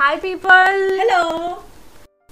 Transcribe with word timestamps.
Hi, 0.00 0.18
people. 0.18 0.50
Hello. 0.50 1.62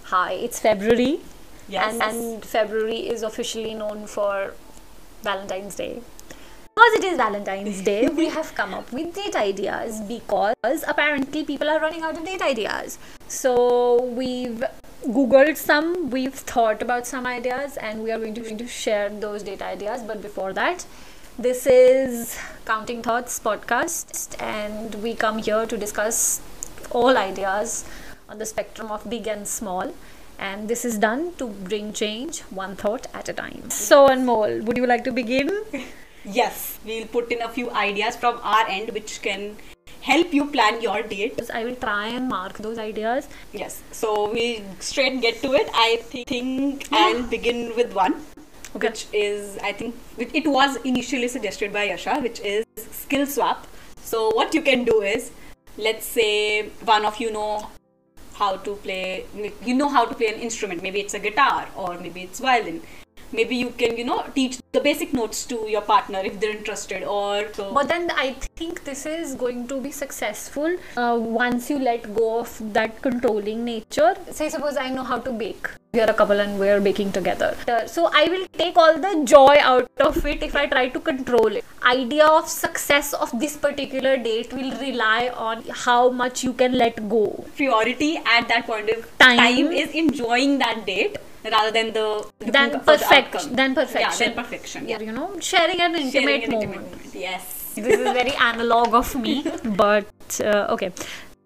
Hi, 0.05 0.33
it's 0.33 0.59
February. 0.59 1.21
Yes. 1.69 1.93
And, 1.93 2.03
and 2.03 2.43
February 2.43 3.01
is 3.07 3.23
officially 3.23 3.75
known 3.75 4.07
for 4.07 4.55
Valentine's 5.23 5.75
Day. 5.75 6.01
Because 6.75 6.95
it 6.95 7.05
is 7.05 7.19
Valentine's 7.19 7.83
Day, 7.83 8.09
we 8.09 8.29
have 8.37 8.55
come 8.55 8.73
up 8.73 8.91
with 8.91 9.15
date 9.15 9.37
ideas 9.37 10.01
because 10.01 10.83
apparently 10.89 11.45
people 11.45 11.69
are 11.69 11.79
running 11.79 12.01
out 12.01 12.17
of 12.17 12.25
date 12.25 12.41
ideas. 12.41 12.99
So 13.29 14.03
we've 14.03 14.65
googled 15.05 15.59
some, 15.59 16.09
we've 16.09 16.33
thought 16.33 16.81
about 16.81 17.07
some 17.07 17.27
ideas, 17.27 17.77
and 17.77 18.03
we 18.03 18.11
are 18.11 18.19
going 18.19 18.33
to, 18.33 18.41
going 18.41 18.57
to 18.57 18.67
share 18.67 19.11
those 19.11 19.43
date 19.43 19.61
ideas. 19.61 20.01
But 20.01 20.23
before 20.23 20.55
that, 20.55 20.87
this 21.39 21.67
is 21.67 22.39
Counting 22.65 23.03
Thoughts 23.03 23.39
podcast, 23.39 24.43
and 24.43 24.95
we 25.03 25.15
come 25.15 25.37
here 25.37 25.67
to 25.67 25.77
discuss 25.77 26.41
all 26.91 27.17
ideas 27.17 27.85
on 28.29 28.39
the 28.39 28.47
spectrum 28.47 28.91
of 28.91 29.09
big 29.09 29.27
and 29.27 29.47
small. 29.47 29.95
And 30.39 30.69
this 30.69 30.85
is 30.85 30.99
done 30.99 31.35
to 31.39 31.49
bring 31.49 31.93
change 31.93 32.41
one 32.51 32.77
thought 32.77 33.07
at 33.13 33.29
a 33.29 33.33
time. 33.33 33.71
So, 33.71 34.09
Anmol, 34.09 34.63
would 34.65 34.77
you 34.77 34.87
like 34.87 35.03
to 35.05 35.13
begin? 35.13 35.51
yes, 36.25 36.79
we'll 36.85 37.07
put 37.07 37.33
in 37.33 37.43
a 37.43 37.49
few 37.49 37.71
ideas 37.71 38.15
from 38.15 38.39
our 38.43 38.69
end 38.69 38.91
which 38.91 39.21
can 39.21 39.57
help 40.01 40.33
you 40.33 40.47
plan 40.47 40.81
your 40.81 41.03
date. 41.03 41.41
I 41.53 41.65
will 41.65 41.75
try 41.75 42.07
and 42.09 42.29
mark 42.29 42.59
those 42.59 42.79
ideas. 42.79 43.29
Yes. 43.53 43.83
So 43.91 44.31
we'll 44.33 44.63
straight 44.79 45.21
get 45.21 45.43
to 45.43 45.55
it. 45.55 45.69
I 45.75 45.97
think 46.11 46.87
I'll 46.93 47.23
begin 47.25 47.75
with 47.77 47.95
one. 47.95 48.23
Okay. 48.77 48.89
Which 48.89 49.07
is, 49.13 49.59
I 49.59 49.73
think, 49.73 49.95
it 50.19 50.47
was 50.47 50.77
initially 50.85 51.29
suggested 51.29 51.73
by 51.73 51.85
Yasha, 51.85 52.21
which 52.21 52.41
is 52.41 52.67
skill 52.77 53.27
swap. 53.27 53.67
So, 54.03 54.31
what 54.35 54.55
you 54.55 54.61
can 54.61 54.85
do 54.85 55.01
is, 55.01 55.31
let's 55.79 56.05
say 56.05 56.69
one 56.85 57.05
of 57.05 57.19
you 57.19 57.33
know 57.33 57.71
how 58.35 58.57
to 58.57 58.75
play 58.77 59.25
you 59.65 59.75
know 59.75 59.89
how 59.89 60.05
to 60.05 60.15
play 60.15 60.27
an 60.27 60.41
instrument. 60.41 60.83
Maybe 60.83 61.01
it's 61.01 61.15
a 61.15 61.19
guitar 61.19 61.69
or 61.77 61.99
maybe 61.99 62.23
it's 62.23 62.41
violin 62.41 62.83
maybe 63.33 63.57
you 63.57 63.71
can 63.71 63.97
you 63.97 64.05
know 64.05 64.25
teach 64.35 64.59
the 64.73 64.81
basic 64.81 65.13
notes 65.13 65.45
to 65.47 65.57
your 65.69 65.83
partner 65.83 66.21
if 66.21 66.39
they're 66.41 66.57
interested 66.57 67.03
or 67.03 67.53
so 67.55 67.73
But 67.73 67.89
then 67.89 68.11
I 68.11 68.33
think 68.57 68.85
this 68.85 69.07
is 69.07 69.35
going 69.35 69.69
to 69.69 69.81
be 69.81 69.91
successful 69.91 70.77
uh, 70.97 71.19
once 71.19 71.71
you 71.71 71.79
let 71.79 72.15
go 72.15 72.41
of 72.41 72.73
that 72.73 73.01
controlling 73.03 73.65
nature. 73.65 74.15
Say, 74.31 74.49
suppose 74.49 74.77
I 74.77 74.89
know 74.91 75.03
how 75.05 75.19
to 75.19 75.33
bake. 75.33 75.69
We 75.93 76.01
are 76.01 76.11
a 76.11 76.15
couple 76.15 76.39
and 76.39 76.59
we 76.61 76.69
are 76.69 76.81
baking 76.81 77.13
together. 77.13 77.57
Uh, 77.67 77.87
so 77.87 78.11
I 78.13 78.25
will 78.29 78.47
take 78.59 78.77
all 78.77 78.99
the 78.99 79.25
joy 79.25 79.57
out 79.61 79.91
of 80.01 80.25
it 80.27 80.43
if 80.43 80.55
I 80.55 80.67
try 80.67 80.89
to 80.89 81.01
control 81.01 81.57
it. 81.57 81.65
Idea 81.85 82.27
of 82.27 82.49
success 82.49 83.15
of 83.15 83.31
this 83.41 83.57
particular 83.57 84.17
date 84.17 84.53
will 84.53 84.73
rely 84.81 85.31
on 85.35 85.65
how 85.71 86.11
much 86.11 86.45
you 86.45 86.53
can 86.53 86.73
let 86.73 87.09
go. 87.09 87.45
priority 87.57 88.19
at 88.27 88.49
that 88.49 88.67
point 88.67 88.91
of 88.91 89.07
Time. 89.19 89.39
time, 89.39 89.73
is 89.73 89.91
enjoying 89.93 90.59
that 90.59 90.85
date 90.87 91.17
rather 91.45 91.71
than 91.71 91.93
the 91.93 92.07
Than 92.39 92.71
for 92.71 92.79
the 92.79 92.85
perfect, 92.93 93.35
outcome. 93.37 93.55
than 93.57 93.75
yeah, 93.75 94.15
than 94.17 94.33
perfection 94.35 94.89
yeah 94.89 95.01
You 95.01 95.13
know, 95.13 95.39
sharing 95.41 95.81
an 95.81 95.95
intimate 95.95 96.13
Sharing 96.13 96.45
an 96.45 96.51
moment. 96.51 96.75
intimate 96.75 96.91
moment. 96.93 97.15
yes 97.15 97.73
this 97.75 97.87
is 97.99 98.13
very 98.21 98.35
analog 98.51 98.95
of 98.95 99.15
me 99.15 99.45
but 99.77 100.41
uh, 100.45 100.67
okay 100.75 100.93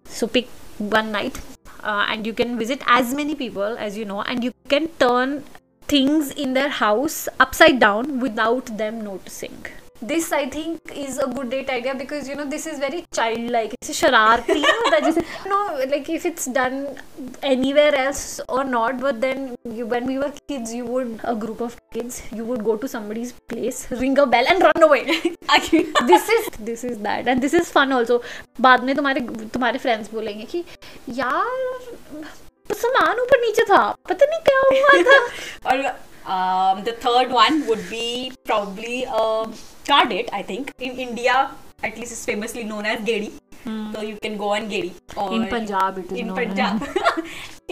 so 0.05 0.27
pick 0.27 0.47
one 0.79 1.11
night 1.11 1.39
uh, 1.83 2.05
and 2.09 2.25
you 2.25 2.33
can 2.33 2.57
visit 2.57 2.81
as 2.87 3.13
many 3.13 3.35
people 3.35 3.77
as 3.77 3.97
you 3.97 4.05
know 4.05 4.21
and 4.23 4.43
you 4.43 4.51
can 4.69 4.87
turn 4.99 5.43
things 5.87 6.31
in 6.31 6.53
their 6.53 6.69
house 6.69 7.27
upside 7.39 7.79
down 7.79 8.19
without 8.19 8.77
them 8.77 9.01
noticing 9.03 9.65
this 10.07 10.33
I 10.33 10.45
think 10.45 10.91
is 10.97 11.19
a 11.19 11.25
good 11.25 11.49
date 11.49 11.69
idea 11.69 11.93
because 11.93 12.29
you 12.29 12.35
know 12.35 12.43
this 12.45 12.67
is 12.67 12.79
very 12.81 13.03
child 13.13 13.51
like 13.51 13.73
इसे 13.83 13.93
शरारती 13.93 14.53
नहीं 14.53 14.73
होता 14.73 14.99
जैसे 14.99 15.21
no 15.47 15.67
like 15.85 16.09
if 16.09 16.27
it's 16.27 16.49
done 16.49 16.87
anywhere 17.73 17.95
else 17.95 18.41
और 18.49 18.65
not 18.65 18.95
but 18.95 19.15
then 19.15 19.49
you 19.73 19.85
when 19.85 20.11
you 20.11 20.21
were 20.21 20.29
kids 20.29 20.73
you 20.73 20.85
would 20.85 21.17
a 21.21 21.33
group 21.33 21.61
of 21.61 21.75
kids 21.93 22.21
you 22.33 22.45
would 22.45 22.61
go 22.61 22.75
to 22.75 22.87
somebody's 22.87 23.31
place 23.47 23.87
ring 23.91 24.19
a 24.19 24.25
bell 24.25 24.47
and 24.47 24.63
run 24.63 24.81
away 24.81 25.01
this 26.03 26.29
is 26.29 26.61
this 26.61 26.85
is 26.85 26.97
that 26.99 27.27
and 27.27 27.41
this 27.41 27.53
is 27.53 27.71
fun 27.71 27.93
also 27.93 28.21
बाद 28.61 28.83
में 28.83 28.95
तुम्हारे 28.95 29.19
तुम्हारे 29.53 29.79
friends 29.79 30.13
बोलेंगे 30.13 30.45
कि 30.45 30.63
यार 31.09 31.91
सामान 32.73 33.19
ऊपर 33.19 33.39
नीचे 33.39 33.63
था। 33.63 33.83
पता 34.09 34.25
नहीं 34.25 34.39
क्या 34.39 34.59
हुआ 34.59 35.01
था? 35.03 35.19
और 35.71 35.95
um, 36.25 36.83
the 36.83 36.93
third 36.93 37.31
one 37.31 37.65
would 37.67 37.89
be 37.89 38.31
probably 38.45 39.03
a 39.03 39.47
car 39.91 40.03
date 40.13 40.29
i 40.33 40.43
think 40.51 40.71
in 40.79 40.99
india 41.07 41.37
at 41.87 41.97
least 41.99 42.11
it's 42.15 42.25
famously 42.25 42.63
known 42.63 42.85
as 42.85 43.01
gedi 43.11 43.31
Hmm. 43.63 43.93
so 43.93 44.01
you 44.01 44.17
can 44.23 44.35
go 44.39 44.47
on 44.53 44.67
gedi 44.67 44.91
or 45.15 45.33
In 45.35 45.47
Punjab 45.51 45.97
it 45.99 46.11
is 46.11 46.17
in 46.21 46.27
known 46.27 46.39
punjab 46.39 46.81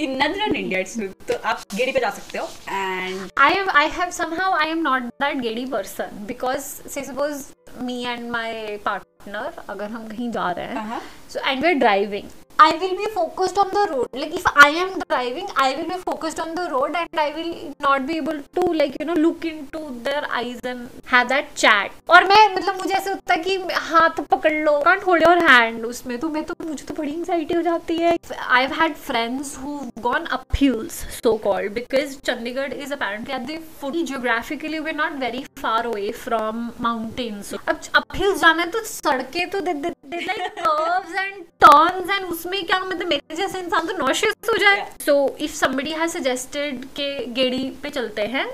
in 0.04 0.14
northern 0.20 0.56
india 0.60 0.84
it's 0.84 0.94
तो 1.30 1.36
आप 1.52 1.64
गेड़ी 1.76 1.92
पे 1.92 2.00
जा 2.00 2.10
सकते 2.20 2.38
हो 2.38 2.46
and 2.82 3.34
I 3.48 3.50
have 3.56 3.72
I 3.82 3.84
have 3.98 4.14
somehow 4.18 4.48
I 4.60 4.68
am 4.76 4.84
not 4.86 5.10
that 5.24 5.42
giddy 5.46 5.66
person 5.74 6.22
because 6.30 6.70
say 6.94 7.04
suppose 7.10 7.42
me 7.90 7.98
and 8.14 8.32
my 8.38 8.80
partner 8.88 9.44
अगर 9.76 9.92
हम 9.98 10.08
कहीं 10.08 10.32
जा 10.38 10.50
रहे 10.60 10.68
हैं 10.68 10.84
uh-huh. 10.84 11.02
so 11.36 11.44
and 11.52 11.68
we're 11.68 11.82
driving 11.84 12.32
I 12.64 12.74
will 12.82 12.96
be 12.96 13.08
focused 13.14 13.58
on 13.58 13.70
the 13.76 13.84
road 13.92 14.10
like 14.22 14.34
if 14.40 14.46
I 14.64 14.70
am 14.82 14.90
driving 15.10 15.48
I 15.56 15.74
will 15.76 15.88
be 15.92 16.00
focused 16.10 16.40
on 16.40 16.54
the 16.54 16.66
road 16.74 16.96
and 16.96 17.20
I 17.22 17.30
will 17.38 17.54
not 17.80 18.06
be 18.06 18.18
able 18.18 18.40
to 18.58 18.66
like 18.80 18.98
you 19.00 19.06
know 19.08 19.16
look 19.16 19.46
into 19.52 19.80
their 20.08 20.22
eyes 20.40 20.60
and 20.72 20.90
have 21.14 21.30
that 21.30 21.56
chat 21.62 21.96
और 22.10 22.24
मैं 22.32 22.42
मतलब 22.56 22.78
मुझे 22.82 22.94
ऐसे 22.94 23.10
होता 23.10 23.34
है 23.34 23.40
कि 23.44 23.56
हाथ 23.88 24.22
पकड़ 24.34 24.52
लो 24.66 24.74
can't 24.88 25.08
hold 25.10 25.26
your 25.28 25.40
hand 25.48 25.86
उसमें 25.86 26.18
तो 26.20 26.30
मैं 26.36 26.44
तो 26.52 26.56
मुझे 26.68 26.86
तो 26.86 26.94
बड़ी 27.00 27.16
anxiety 27.16 27.56
हो 27.56 27.62
जाती 27.70 27.98
है 28.02 28.16
I've 28.60 28.78
had 28.82 28.96
friends 29.08 29.56
who've 29.64 29.90
gone 30.08 30.30
up 30.38 30.56
hills 30.62 31.00
so 31.24 31.36
called 31.48 31.74
because 31.80 32.16
Chandigarh 32.30 32.72
is 32.86 32.96
apparently 32.98 33.38
at 33.40 33.48
the 33.48 33.58
foot 33.82 34.00
geographically 34.14 34.84
we're 34.90 35.00
not 35.02 35.18
very 35.26 35.44
far 35.64 35.82
away 35.94 36.12
from 36.28 36.62
mountains 36.90 37.54
अब 37.58 37.92
up 38.02 38.16
hills 38.22 38.42
जाना 38.42 38.64
है 38.64 38.70
तो 38.78 38.84
सड़कें 38.94 39.50
तो 39.50 39.62
दे 39.70 39.74
दे 39.74 39.94
दे 40.14 40.24
like 40.30 40.64
curves 40.64 41.20
and 41.26 41.46
turns 41.66 42.16
and 42.18 42.32
उसमें 42.32 42.51
उसमें 42.52 42.66
क्या 42.68 42.80
मतलब 42.80 43.08
मेरे 43.08 43.36
जैसे 43.36 43.60
इंसान 43.60 43.88
तो 43.88 43.94
नॉशियस 43.98 44.50
हो 44.50 44.56
जाए? 44.58 44.86
So 45.02 45.14
if 45.42 45.54
somebody 45.56 45.92
has 45.92 46.12
suggested 46.12 46.84
के 46.96 47.26
गेड़ी 47.34 47.70
पे 47.84 47.90
चलते 47.90 48.22
हैं 48.28 48.46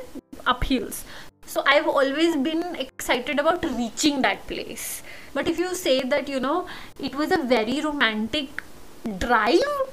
up 0.48 0.60
hills 0.66 1.04
so 1.54 1.62
I 1.62 1.76
have 1.76 1.90
always 1.92 2.36
been 2.46 2.64
excited 2.80 3.40
about 3.40 3.66
reaching 3.66 4.22
that 4.24 4.44
place 4.48 4.86
but 5.36 5.48
if 5.48 5.62
you 5.62 5.74
say 5.74 6.00
that 6.06 6.30
you 6.30 6.40
know 6.40 6.66
it 7.04 7.16
was 7.16 7.34
a 7.34 7.42
very 7.48 7.80
romantic 7.80 8.62
drive 9.08 9.86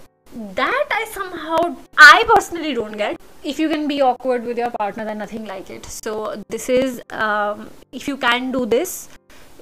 that 0.60 0.92
I 0.92 1.04
somehow 1.46 1.74
I 2.02 2.24
personally 2.24 2.72
don't 2.74 2.96
get 2.96 3.46
if 3.46 3.62
you 3.62 3.68
can 3.68 3.86
be 3.86 4.00
awkward 4.02 4.44
with 4.44 4.58
your 4.58 4.70
partner 4.78 5.10
and 5.10 5.22
nothing 5.22 5.46
like 5.46 5.70
it 5.70 5.86
so 5.94 6.34
this 6.50 6.70
is 6.70 7.00
if 7.00 8.10
you 8.10 8.16
can 8.28 8.52
do 8.52 8.64
this 8.76 8.96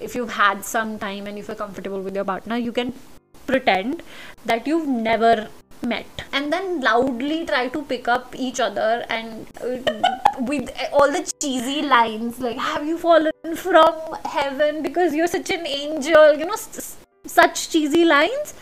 if 0.02 0.18
you 0.18 0.26
had 0.32 0.62
some 0.74 0.96
time 1.00 1.28
and 1.28 1.38
if 1.38 1.50
you 1.50 1.56
comfortable 1.56 1.98
with 2.00 2.16
your 2.16 2.26
partner 2.26 2.56
you 2.58 2.72
can 2.72 2.92
pretend 3.52 4.02
that 4.46 4.66
you've 4.66 4.88
never 4.88 5.48
met. 5.82 6.24
And 6.32 6.52
then 6.52 6.80
loudly 6.80 7.44
try 7.46 7.68
to 7.68 7.82
pick 7.82 8.08
up 8.08 8.34
each 8.36 8.60
other 8.60 9.04
and 9.08 9.46
uh, 9.60 9.78
with 10.40 10.70
all 10.92 11.10
the 11.10 11.22
cheesy 11.40 11.82
lines 11.82 12.38
like 12.40 12.56
have 12.56 12.86
you 12.86 12.98
fallen 12.98 13.56
from 13.56 13.94
heaven 14.24 14.82
because 14.82 15.14
you're 15.14 15.32
such 15.38 15.50
an 15.50 15.66
angel? 15.66 16.34
You 16.34 16.46
know 16.46 16.54
s- 16.54 16.96
such 17.26 17.70
cheesy 17.70 18.04
lines. 18.04 18.54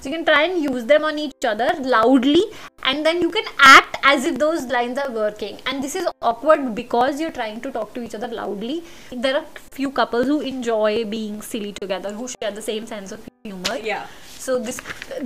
So 0.00 0.10
you 0.10 0.16
can 0.16 0.24
try 0.26 0.42
and 0.42 0.62
use 0.62 0.84
them 0.84 1.04
on 1.04 1.18
each 1.18 1.44
other 1.44 1.70
loudly 1.80 2.42
and 2.84 3.04
then 3.04 3.20
you 3.22 3.30
can 3.30 3.44
act 3.58 3.96
as 4.04 4.24
if 4.24 4.38
those 4.38 4.66
lines 4.66 4.98
are 4.98 5.10
working. 5.10 5.58
And 5.66 5.82
this 5.82 5.96
is 5.96 6.06
awkward 6.22 6.74
because 6.74 7.20
you're 7.20 7.32
trying 7.32 7.60
to 7.62 7.72
talk 7.72 7.94
to 7.94 8.02
each 8.02 8.14
other 8.14 8.28
loudly. 8.28 8.84
There 9.10 9.36
are 9.38 9.44
few 9.72 9.90
couples 9.90 10.26
who 10.26 10.40
enjoy 10.40 11.04
being 11.06 11.42
silly 11.42 11.72
together 11.72 12.12
who 12.12 12.28
share 12.28 12.52
the 12.52 12.62
same 12.62 12.86
sense 12.86 13.10
of 13.10 13.26
humor. 13.42 13.76
Yeah 13.82 14.06
so 14.46 14.58
this 14.66 14.80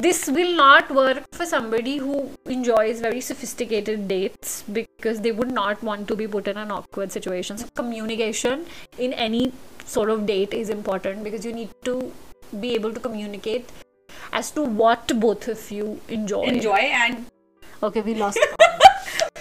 this 0.05 0.21
will 0.37 0.53
not 0.61 0.91
work 0.99 1.25
for 1.39 1.47
somebody 1.53 1.97
who 2.05 2.19
enjoys 2.57 3.01
very 3.07 3.21
sophisticated 3.31 4.07
dates 4.13 4.55
because 4.79 5.21
they 5.27 5.33
would 5.41 5.53
not 5.59 5.83
want 5.91 6.09
to 6.13 6.17
be 6.23 6.29
put 6.37 6.49
in 6.53 6.63
an 6.65 6.71
awkward 6.77 7.13
situation 7.19 7.59
so 7.63 7.69
communication 7.83 8.65
in 8.99 9.13
any 9.29 9.45
sort 9.97 10.11
of 10.15 10.25
date 10.33 10.55
is 10.63 10.71
important 10.79 11.25
because 11.29 11.45
you 11.51 11.53
need 11.53 11.75
to 11.91 11.97
be 12.61 12.75
able 12.75 12.95
to 12.99 13.01
communicate 13.09 13.77
as 14.33 14.51
to 14.53 14.63
what 14.63 15.13
both 15.21 15.49
of 15.49 15.71
you 15.71 16.01
enjoy. 16.09 16.43
enjoy 16.45 16.81
and 17.03 17.27
Okay, 17.83 18.03
we 18.03 18.15
lost. 18.15 18.39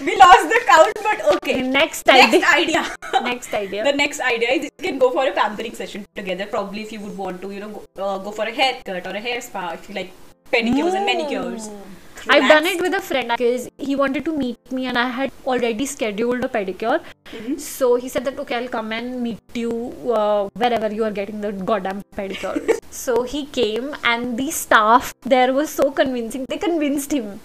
we 0.06 0.16
lost 0.16 0.48
the 0.54 0.60
count 0.66 0.96
but 1.06 1.20
okay 1.34 1.60
next 1.62 2.06
next 2.06 2.34
idea. 2.34 2.46
idea 2.60 3.22
next 3.22 3.54
idea. 3.54 3.84
the 3.84 3.92
next 3.92 4.20
idea 4.20 4.50
is 4.50 4.64
you 4.64 4.84
can 4.88 4.98
go 4.98 5.10
for 5.10 5.26
a 5.26 5.32
pampering 5.32 5.74
session 5.74 6.06
together 6.14 6.46
probably 6.46 6.82
if 6.82 6.92
you 6.92 7.00
would 7.00 7.16
want 7.16 7.40
to 7.42 7.50
you 7.50 7.60
know 7.60 7.68
go, 7.68 7.82
uh, 8.04 8.18
go 8.18 8.30
for 8.30 8.44
a 8.44 8.52
haircut 8.60 9.06
or 9.06 9.10
a 9.10 9.20
hair 9.20 9.40
spa 9.40 9.70
if 9.72 9.88
you 9.88 9.94
like 9.94 10.12
pedicures 10.52 10.94
and 10.94 11.06
manicures 11.06 11.70
I've 12.28 12.48
done 12.48 12.66
it 12.66 12.80
with 12.82 12.92
a 12.94 13.00
friend 13.00 13.32
because 13.34 13.70
he 13.78 13.96
wanted 13.96 14.24
to 14.26 14.36
meet 14.36 14.72
me 14.72 14.86
and 14.86 14.98
I 14.98 15.08
had 15.08 15.32
already 15.46 15.86
scheduled 15.86 16.44
a 16.44 16.48
pedicure. 16.48 17.00
Mhm. 17.32 17.58
So 17.58 17.94
he 17.94 18.10
said 18.14 18.26
that 18.26 18.38
okay, 18.40 18.56
I'll 18.56 18.68
come 18.68 18.92
and 18.92 19.22
meet 19.22 19.38
you 19.54 19.70
uh, 20.14 20.48
wherever 20.52 20.92
you 20.92 21.04
are 21.04 21.10
getting 21.10 21.40
the 21.40 21.52
goddamn 21.70 22.02
pedicure. 22.18 22.78
so 22.90 23.22
he 23.22 23.46
came 23.46 23.94
and 24.04 24.36
the 24.36 24.50
staff 24.50 25.14
there 25.22 25.54
was 25.54 25.70
so 25.70 25.90
convincing. 25.90 26.44
They 26.48 26.58
convinced 26.58 27.12
him. 27.12 27.40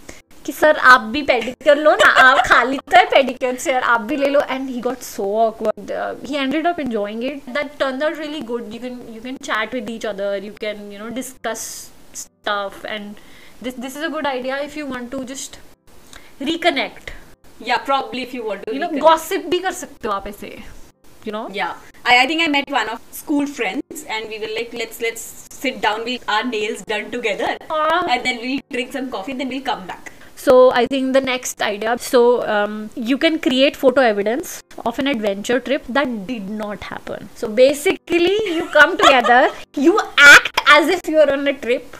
कि 0.46 0.52
sir 0.52 0.76
आप 0.90 1.00
भी 1.14 1.22
pedicure 1.30 1.76
लो 1.76 1.94
ना 2.02 2.10
आप 2.20 2.38
खाली 2.46 2.78
तो 2.90 2.96
है 2.96 3.04
pedicure 3.10 3.54
chair 3.56 3.82
आप 3.94 4.00
भी 4.10 4.16
ले 4.16 4.28
लो 4.28 4.40
and 4.50 4.68
he 4.68 4.80
got 4.86 4.98
so 5.08 5.24
awkward 5.46 5.90
uh, 5.96 6.06
he 6.30 6.38
ended 6.44 6.68
up 6.70 6.78
enjoying 6.84 7.22
it 7.30 7.50
that 7.56 7.74
turns 7.82 8.04
out 8.06 8.16
really 8.22 8.40
good 8.52 8.72
you 8.76 8.80
can 8.84 8.96
you 9.16 9.20
can 9.26 9.36
chat 9.48 9.76
with 9.78 9.90
each 9.96 10.06
other 10.12 10.30
you 10.46 10.52
can 10.64 10.80
you 10.94 11.00
know 11.02 11.10
discuss 11.18 11.64
stuff 12.22 12.78
and 12.94 13.20
this 13.66 13.76
this 13.86 13.98
is 14.00 14.06
a 14.08 14.12
good 14.16 14.30
idea 14.32 14.60
if 14.68 14.76
you 14.80 14.86
want 14.94 15.10
to 15.16 15.24
just 15.32 15.58
reconnect 16.50 17.16
Yeah, 17.68 17.78
probably 17.86 18.22
if 18.26 18.32
you 18.34 18.42
want 18.44 18.62
to. 18.66 18.74
you 18.74 18.80
know 18.82 18.88
reconnect. 18.90 19.06
gossip 19.06 19.48
भी 19.50 19.58
कर 19.64 19.72
सकते 19.80 20.08
हो 20.08 20.12
आप 20.14 20.26
ऐसे 20.28 20.52
you 21.26 21.32
know 21.34 21.42
Yeah, 21.56 21.74
I, 22.10 22.14
I 22.22 22.26
think 22.30 22.42
I 22.42 22.46
met 22.52 22.70
one 22.74 22.88
of 22.92 23.00
school 23.16 23.46
friends, 23.56 24.04
and 24.16 24.30
we 24.34 24.38
were 24.44 24.48
like, 24.58 24.70
let's 24.82 25.00
let's 25.06 25.24
sit 25.56 25.80
down, 25.82 26.04
we 26.06 26.14
our 26.36 26.46
nails 26.52 26.80
done 26.92 27.10
together, 27.16 27.50
Ah. 27.78 27.98
and 28.14 28.24
then 28.28 28.38
we'll 28.44 28.62
drink 28.76 28.94
some 28.96 29.10
coffee, 29.16 29.34
then 29.42 29.52
we'll 29.54 29.66
come 29.66 29.82
back. 29.90 30.08
So 30.45 30.71
I 30.71 30.85
think 30.85 31.13
the 31.13 31.21
next 31.21 31.61
idea. 31.63 31.97
So 31.97 32.47
um, 32.47 32.91
you 32.95 33.17
can 33.17 33.39
create 33.39 33.75
photo 33.75 34.01
evidence 34.01 34.61
of 34.85 34.99
an 34.99 35.07
adventure 35.07 35.59
trip 35.59 35.83
that 35.89 36.27
did 36.27 36.49
not 36.49 36.83
happen. 36.83 37.29
So 37.33 37.47
basically, 37.47 38.37
you 38.57 38.67
come 38.67 38.95
together, 38.95 39.49
you 39.73 39.99
act 40.17 40.61
as 40.67 40.87
if 40.87 41.01
you're 41.07 41.31
on 41.31 41.47
a 41.47 41.53
trip, 41.53 41.97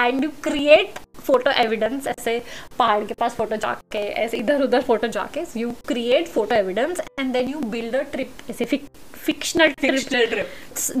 and 0.00 0.22
you 0.24 0.32
create 0.50 1.00
photo 1.26 1.50
evidence 1.62 2.06
ऐसे 2.08 2.32
पहाड़ 2.78 3.04
के 3.06 3.14
पास 3.18 3.34
photo 3.34 3.56
जाके 3.64 3.98
ऐसे 4.22 4.36
इधर 4.36 4.62
उधर 4.62 4.80
photo 4.82 5.08
जाके 5.16 5.44
you 5.60 5.70
create 5.88 6.28
photo 6.28 6.54
evidence 6.56 7.00
and 7.20 7.32
then 7.32 7.48
you 7.48 7.60
build 7.74 7.96
a 7.96 8.02
trip 8.12 8.50
ऐसे 8.50 8.80
fictional 9.24 9.74
trip 9.80 9.94
Fictional 9.94 10.24
trip. 10.30 10.48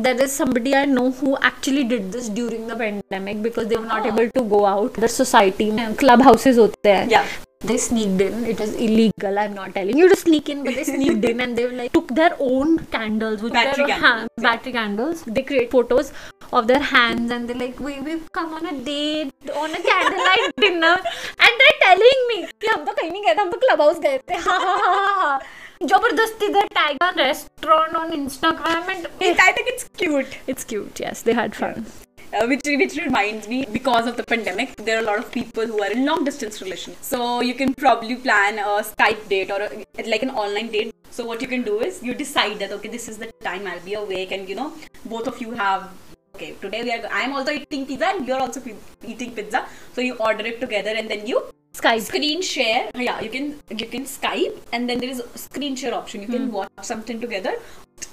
there 0.04 0.20
is 0.24 0.34
somebody 0.40 0.74
I 0.80 0.84
know 0.90 1.06
who 1.20 1.36
actually 1.50 1.84
did 1.92 2.10
this 2.16 2.28
during 2.40 2.68
the 2.72 2.76
pandemic 2.82 3.40
because 3.46 3.70
they 3.72 3.78
were 3.84 3.88
not 3.94 4.04
Oh. 4.06 4.12
able 4.12 4.28
to 4.36 4.42
go 4.52 4.60
out. 4.72 5.00
The 5.06 5.08
society 5.14 5.70
में 5.78 5.96
club 6.02 6.22
houses 6.28 6.58
होते 6.58 6.92
हैं. 6.98 7.08
Yeah. 7.12 7.32
They 7.70 7.74
sneaked 7.82 8.22
in. 8.22 8.38
It 8.52 8.60
is 8.62 8.70
illegal. 8.84 9.36
I'm 9.40 9.52
not 9.56 9.74
telling 9.74 9.98
you 10.02 10.06
to 10.12 10.16
sneak 10.20 10.48
in, 10.54 10.62
but 10.68 10.78
they 10.78 10.84
sneaked 10.86 11.26
in 11.28 11.42
and 11.44 11.58
they 11.60 11.66
like 11.80 11.92
took 11.96 12.08
their 12.20 12.30
own 12.46 12.72
candles, 12.94 13.44
with 13.46 13.52
Battery 13.56 13.84
their 13.90 13.98
candles, 14.00 14.32
yeah. 14.36 14.46
battery 14.46 14.72
candles. 14.78 15.20
They 15.36 15.44
create 15.50 15.70
photos 15.74 16.10
of 16.53 16.67
their 16.67 16.79
hands 16.79 17.31
and 17.31 17.49
they're 17.49 17.57
like, 17.57 17.79
we 17.79 17.99
we've 17.99 18.31
come 18.31 18.53
on 18.53 18.65
a 18.65 18.73
date 18.83 19.31
on 19.55 19.69
a 19.71 19.81
candlelight 19.81 20.55
dinner, 20.57 20.95
and 21.39 21.61
they're 21.61 21.79
telling 21.81 22.25
me 22.29 22.45
कि 22.61 22.67
हम 22.67 22.85
तो 22.85 22.93
कहीं 22.93 23.11
नहीं 23.11 23.23
गए 23.23 23.33
थे, 23.33 23.41
हम 23.41 23.51
तो 23.51 23.59
club 23.67 23.79
house 23.79 23.99
गए 24.07 24.17
थे. 24.29 24.41
Ha 24.47 24.59
ha 24.65 24.77
ha 24.81 24.91
ha 24.97 25.15
ha. 25.21 25.39
जबरदस्ती 25.83 26.47
they 26.53 26.67
tag 26.75 26.97
a 27.01 27.13
restaurant 27.17 27.95
on 27.95 28.11
Instagram 28.11 28.87
and 28.93 29.07
It, 29.19 29.39
I 29.39 29.51
think 29.51 29.67
it's 29.67 29.87
cute. 29.95 30.37
it's 30.47 30.63
cute. 30.63 30.99
Yes, 30.99 31.21
they 31.21 31.33
had 31.33 31.55
fun. 31.55 31.85
Uh, 32.33 32.45
which 32.47 32.61
which 32.65 32.95
reminds 32.97 33.47
me, 33.47 33.65
because 33.71 34.07
of 34.07 34.17
the 34.17 34.23
pandemic, 34.23 34.75
there 34.77 34.97
are 34.97 35.01
a 35.01 35.05
lot 35.05 35.19
of 35.19 35.31
people 35.31 35.67
who 35.67 35.83
are 35.83 35.91
in 35.91 36.03
long 36.05 36.25
distance 36.25 36.61
relations. 36.61 36.97
So 37.01 37.41
you 37.41 37.53
can 37.53 37.75
probably 37.75 38.15
plan 38.15 38.57
a 38.59 38.81
Skype 38.87 39.29
date 39.29 39.51
or 39.51 39.61
a, 39.61 40.09
like 40.15 40.23
an 40.23 40.31
online 40.31 40.71
date. 40.71 40.93
So 41.11 41.25
what 41.25 41.41
you 41.41 41.47
can 41.47 41.63
do 41.69 41.79
is 41.79 42.01
you 42.01 42.13
decide 42.13 42.59
that 42.59 42.71
okay, 42.79 42.89
this 42.89 43.07
is 43.07 43.17
the 43.19 43.31
time 43.43 43.67
I'll 43.67 43.85
be 43.85 43.93
awake, 43.93 44.31
and 44.31 44.49
you 44.49 44.55
know 44.55 44.73
both 45.05 45.27
of 45.27 45.39
you 45.39 45.51
have 45.51 45.87
okay 46.34 46.54
today 46.60 46.82
we 46.82 46.92
are 46.92 47.06
I'm 47.10 47.32
also 47.34 47.52
eating 47.52 47.86
pizza 47.86 48.06
and 48.06 48.26
you're 48.26 48.40
also 48.40 48.60
eating 49.04 49.34
pizza. 49.34 49.66
So 49.94 50.00
you 50.00 50.14
order 50.16 50.44
it 50.46 50.60
together 50.60 50.90
and 50.90 51.10
then 51.10 51.26
you 51.26 51.42
Skype. 51.74 52.00
screen 52.00 52.42
share 52.42 52.90
yeah 52.94 53.20
you 53.20 53.30
can 53.30 53.46
you 53.70 53.86
can 53.86 54.04
skype 54.04 54.58
and 54.72 54.88
then 54.88 54.98
there 54.98 55.08
is 55.10 55.20
a 55.20 55.38
screen 55.38 55.74
share 55.74 55.94
option 55.94 56.20
you 56.22 56.28
can 56.28 56.46
Hmm. 56.48 56.52
watch 56.58 56.70
something 56.82 57.20
together 57.20 57.54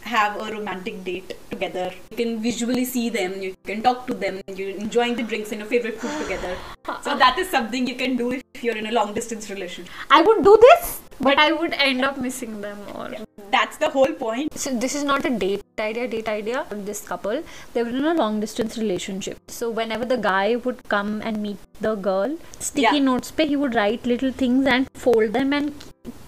have 0.01 0.39
a 0.45 0.45
romantic 0.53 1.03
date 1.03 1.33
together 1.51 1.91
you 2.11 2.17
can 2.21 2.31
visually 2.45 2.85
see 2.85 3.09
them 3.09 3.41
you 3.41 3.55
can 3.71 3.81
talk 3.87 4.07
to 4.07 4.13
them 4.13 4.39
you're 4.55 4.75
enjoying 4.85 5.15
the 5.19 5.23
drinks 5.23 5.51
and 5.51 5.59
your 5.61 5.69
favorite 5.73 5.99
food 5.99 6.15
together 6.23 6.55
so 7.07 7.17
that 7.25 7.37
is 7.43 7.49
something 7.49 7.85
you 7.87 7.95
can 8.03 8.15
do 8.23 8.31
if 8.37 8.63
you're 8.63 8.77
in 8.83 8.87
a 8.87 8.95
long 8.99 9.13
distance 9.13 9.49
relation 9.49 9.85
I 10.09 10.21
would 10.21 10.43
do 10.43 10.57
this, 10.67 11.01
but 11.20 11.38
I 11.38 11.52
would 11.52 11.74
end 11.74 12.04
up 12.04 12.18
missing 12.18 12.60
them. 12.60 12.78
Or 12.94 13.10
that's 13.50 13.76
the 13.76 13.90
whole 13.90 14.12
point 14.22 14.58
so 14.58 14.70
this 14.84 14.94
is 14.94 15.04
not 15.04 15.24
a 15.24 15.30
date 15.30 15.62
idea. 15.78 16.08
Date 16.08 16.28
idea. 16.28 16.64
This 16.70 17.00
couple 17.00 17.42
they 17.72 17.82
were 17.82 17.88
in 17.90 18.04
a 18.04 18.14
long 18.14 18.40
distance 18.40 18.76
relationship. 18.78 19.38
So 19.48 19.70
whenever 19.70 20.04
the 20.04 20.16
guy 20.16 20.56
would 20.56 20.82
come 20.88 21.20
and 21.22 21.42
meet 21.42 21.58
the 21.80 21.94
girl, 21.94 22.36
sticky 22.58 22.82
Yeah. 22.82 22.98
notes 23.10 23.30
pe 23.30 23.46
he 23.46 23.56
would 23.56 23.74
write 23.74 24.06
little 24.06 24.32
things 24.32 24.66
and 24.66 24.90
fold 25.06 25.32
them 25.32 25.52
and 25.52 25.72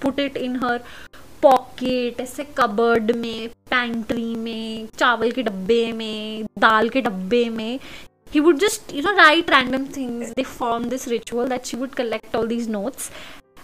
put 0.00 0.18
it 0.18 0.36
in 0.48 0.56
her 0.66 0.78
pocket 1.42 2.20
ऐसे 2.20 2.44
cupboard 2.58 3.10
में 3.16 3.48
pantry 3.70 4.34
में 4.44 4.88
चावल 4.98 5.30
के 5.32 5.42
डब्बे 5.42 5.80
में 5.92 6.46
दाल 6.58 6.88
के 6.88 7.00
डब्बे 7.08 7.48
में 7.56 7.78
he 8.34 8.40
would 8.46 8.58
just 8.62 8.92
you 8.98 9.02
know 9.06 9.12
write 9.18 9.50
random 9.54 9.84
things 9.96 10.32
they 10.38 10.44
formed 10.52 10.90
this 10.94 11.06
ritual 11.12 11.46
that 11.52 11.68
she 11.70 11.76
would 11.82 11.94
collect 12.00 12.34
all 12.38 12.48
these 12.54 12.66
notes 12.76 13.10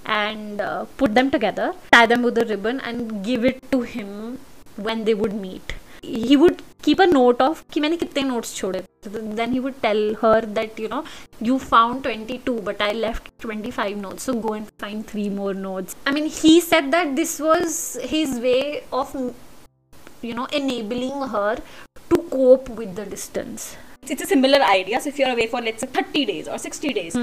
and 0.07 0.61
uh, 0.61 0.85
put 0.97 1.15
them 1.15 1.31
together 1.31 1.73
tie 1.93 2.07
them 2.07 2.23
with 2.23 2.39
a 2.39 2.47
ribbon 2.47 2.81
and 2.81 3.25
give 3.25 3.45
it 3.45 3.61
to 3.71 3.81
him 3.83 4.39
when 4.77 5.05
they 5.05 5.15
would 5.15 5.35
meet 5.47 5.75
he 6.03 6.37
would 6.37 6.63
keep 6.87 6.99
a 6.99 7.07
note 7.07 7.41
of 7.47 7.63
कि 7.73 7.81
मैंने 7.81 7.97
कितने 7.97 8.23
notes 8.31 8.55
छोड़े 8.61 8.83
then 9.39 9.53
he 9.53 9.61
would 9.67 9.77
tell 9.85 10.01
her 10.23 10.41
that 10.57 10.79
you 10.83 10.89
know 10.89 11.03
you 11.49 11.59
found 11.59 12.03
22 12.09 12.55
but 12.69 12.81
I 12.87 12.91
left 13.05 13.31
25 13.45 13.97
notes 14.03 14.25
so 14.29 14.35
go 14.47 14.53
and 14.55 14.69
find 14.83 15.07
three 15.13 15.29
more 15.29 15.55
notes 15.55 15.97
I 16.07 16.13
mean 16.19 16.27
he 16.41 16.53
said 16.61 16.91
that 16.97 17.15
this 17.21 17.39
was 17.41 17.79
his 18.15 18.35
way 18.49 18.83
of 19.01 19.15
you 20.23 20.35
know 20.35 20.47
enabling 20.61 21.23
her 21.37 21.57
to 22.11 22.17
cope 22.35 22.69
with 22.83 22.95
the 22.97 23.07
distance 23.15 23.77
it's 24.09 24.23
a 24.23 24.27
similar 24.27 24.61
idea 24.63 25.01
so 25.01 25.09
if 25.09 25.19
you're 25.19 25.33
away 25.37 25.47
for 25.47 25.61
let's 25.61 25.81
say 25.87 25.87
30 25.87 26.25
days 26.33 26.49
or 26.49 26.59
60 26.59 26.93
days 27.01 27.15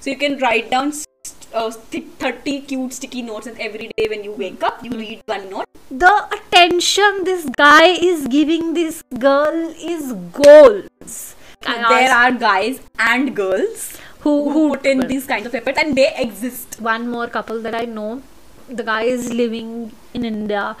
so 0.00 0.10
you 0.10 0.16
can 0.16 0.38
write 0.38 0.70
down 0.70 0.88
s- 0.88 1.04
uh, 1.53 1.71
30 1.71 2.61
cute 2.61 2.93
sticky 2.93 3.21
notes 3.21 3.47
and 3.47 3.59
every 3.59 3.89
day 3.97 4.07
when 4.09 4.23
you 4.23 4.31
wake 4.31 4.63
up 4.63 4.83
you 4.83 4.91
read 4.91 5.21
one 5.25 5.49
note 5.49 5.65
the 5.89 6.13
attention 6.37 7.23
this 7.23 7.45
guy 7.57 7.87
is 8.11 8.27
giving 8.27 8.73
this 8.73 9.01
girl 9.17 9.73
is 9.95 10.13
goals 10.41 11.35
there 11.61 12.13
are 12.13 12.31
guys 12.31 12.79
and 12.99 13.35
girls 13.35 13.97
who 14.21 14.31
who 14.43 14.51
who 14.53 14.69
put 14.75 14.85
in 14.85 15.07
these 15.07 15.25
kinds 15.25 15.45
of 15.45 15.55
effort 15.55 15.77
and 15.77 15.95
they 15.95 16.07
exist 16.23 16.79
one 16.79 17.09
more 17.09 17.27
couple 17.27 17.61
that 17.61 17.75
I 17.75 17.85
know. 17.85 18.21
The 18.69 18.83
guy 18.83 19.03
is 19.03 19.33
living 19.33 19.91
in 20.13 20.25
India. 20.25 20.75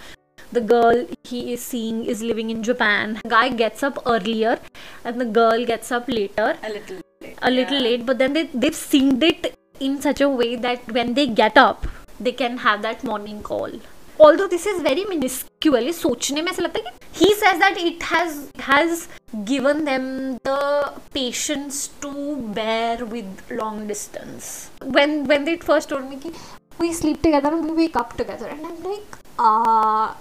The 0.51 0.61
girl 0.61 1.05
he 1.23 1.53
is 1.53 1.61
seeing 1.61 2.05
is 2.05 2.21
living 2.21 2.49
in 2.49 2.63
Japan. 2.63 3.19
guy 3.27 3.49
gets 3.49 3.83
up 3.83 3.99
earlier 4.05 4.59
and 5.05 5.21
the 5.21 5.25
girl 5.25 5.65
gets 5.65 5.91
up 5.91 6.07
later, 6.07 6.57
a 6.63 6.69
little 6.69 7.01
late. 7.21 7.37
a 7.41 7.51
little 7.51 7.79
late, 7.79 8.05
but 8.05 8.17
then 8.17 8.33
they, 8.33 8.43
they've 8.53 8.73
synced 8.73 9.23
it 9.23 9.53
in 9.80 10.00
such 10.00 10.20
a 10.20 10.28
way 10.28 10.54
that 10.56 10.92
when 10.92 11.14
they 11.14 11.26
get 11.26 11.58
up, 11.58 11.86
they 12.20 12.32
can 12.32 12.58
have 12.58 12.82
that 12.82 13.04
morning 13.04 13.42
call. 13.42 13.70
Although 14.18 14.46
this 14.46 14.64
is 14.66 14.80
very 14.82 15.04
minuscule, 15.04 15.82
ये 15.82 15.92
सोचने 15.92 16.42
में 16.42 16.50
ऐसा 16.52 16.62
लगता 16.62 16.80
है 16.80 16.90
कि 16.90 17.24
he 17.24 17.30
says 17.40 17.58
that 17.62 17.78
it 17.84 18.02
has 18.10 18.36
has 18.66 19.08
given 19.44 19.84
them 19.84 20.04
the 20.44 20.92
patience 21.16 21.88
to 22.04 22.36
bear 22.58 23.04
with 23.04 23.42
long 23.50 23.80
distance. 23.88 24.70
When 24.98 25.16
when 25.32 25.44
they 25.48 25.56
first 25.56 25.88
told 25.94 26.08
me 26.10 26.20
कि 26.24 26.32
we 26.78 26.92
sleep 26.92 27.20
together 27.22 27.52
and 27.56 27.64
we 27.70 27.76
wake 27.82 27.96
up 27.96 28.16
together, 28.16 28.46
and 28.46 28.66
I'm 28.66 28.82
like, 28.92 29.18
ah, 29.38 30.16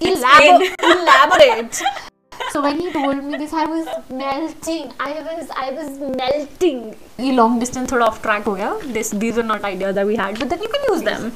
elabor- 0.00 0.74
elaborate. 0.92 1.82
So 2.52 2.62
when 2.62 2.78
he 2.80 2.90
told 2.92 3.22
me 3.24 3.36
this, 3.40 3.52
I 3.52 3.64
was 3.70 3.88
melting. 4.10 4.92
I 5.06 5.10
was 5.28 5.50
I 5.64 5.70
was 5.78 5.98
melting. 6.20 6.78
ये 7.20 7.34
long 7.36 7.58
distance 7.64 7.92
थोड़ा 7.92 8.06
off 8.06 8.20
track 8.26 8.44
हो 8.50 8.54
गया. 8.60 8.70
This 8.98 9.10
these 9.24 9.38
are 9.42 9.46
not 9.50 9.66
ideas 9.70 9.94
that 10.00 10.06
we 10.12 10.16
had, 10.22 10.38
but 10.42 10.48
then 10.54 10.62
you 10.66 10.70
can 10.76 10.88
use 10.92 11.02
them. 11.10 11.28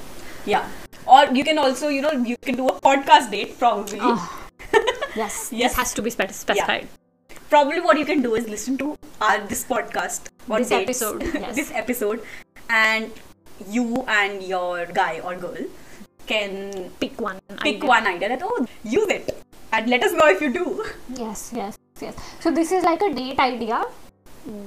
yeah 0.50 0.70
or 1.16 1.18
you 1.38 1.42
can 1.48 1.58
also 1.64 1.88
you 1.94 2.00
know 2.04 2.10
you 2.28 2.36
can 2.46 2.56
do 2.60 2.64
a 2.70 2.72
podcast 2.86 3.28
date 3.34 3.50
probably 3.58 4.00
Yes, 4.00 5.36
Yes. 5.52 5.52
this 5.52 5.76
has 5.80 5.92
to 5.98 6.02
be 6.06 6.12
spec- 6.14 6.32
specified. 6.38 6.88
probably 7.52 7.80
what 7.86 7.98
you 8.00 8.06
can 8.08 8.22
do 8.26 8.32
is 8.40 8.48
listen 8.54 8.78
to 8.82 8.88
our 9.28 9.36
this 9.52 9.62
podcast 9.70 10.30
or 10.48 10.58
This 10.62 10.70
dates, 10.74 10.82
episode, 11.02 11.22
yes. 11.44 11.54
this 11.60 11.70
episode 11.82 12.22
and 12.80 13.20
you 13.76 13.86
and 14.16 14.42
your 14.54 14.86
guy 15.00 15.20
or 15.20 15.34
girl 15.44 15.62
can 16.32 16.90
Pick 17.04 17.20
one. 17.28 17.40
pick 17.50 17.66
idea. 17.76 17.90
one 17.94 18.06
idea 18.14 18.28
that 18.34 18.42
oh 18.50 18.66
use 18.96 19.14
it 19.18 19.30
and 19.71 19.89
let 19.89 20.03
us 20.03 20.13
know 20.13 20.27
if 20.27 20.41
you 20.41 20.53
do. 20.53 20.85
Yes 21.15 21.51
yes 21.53 21.77
yes. 22.01 22.15
So 22.39 22.51
this 22.51 22.71
is 22.71 22.83
like 22.83 23.01
a 23.01 23.13
date 23.13 23.39
idea 23.39 23.85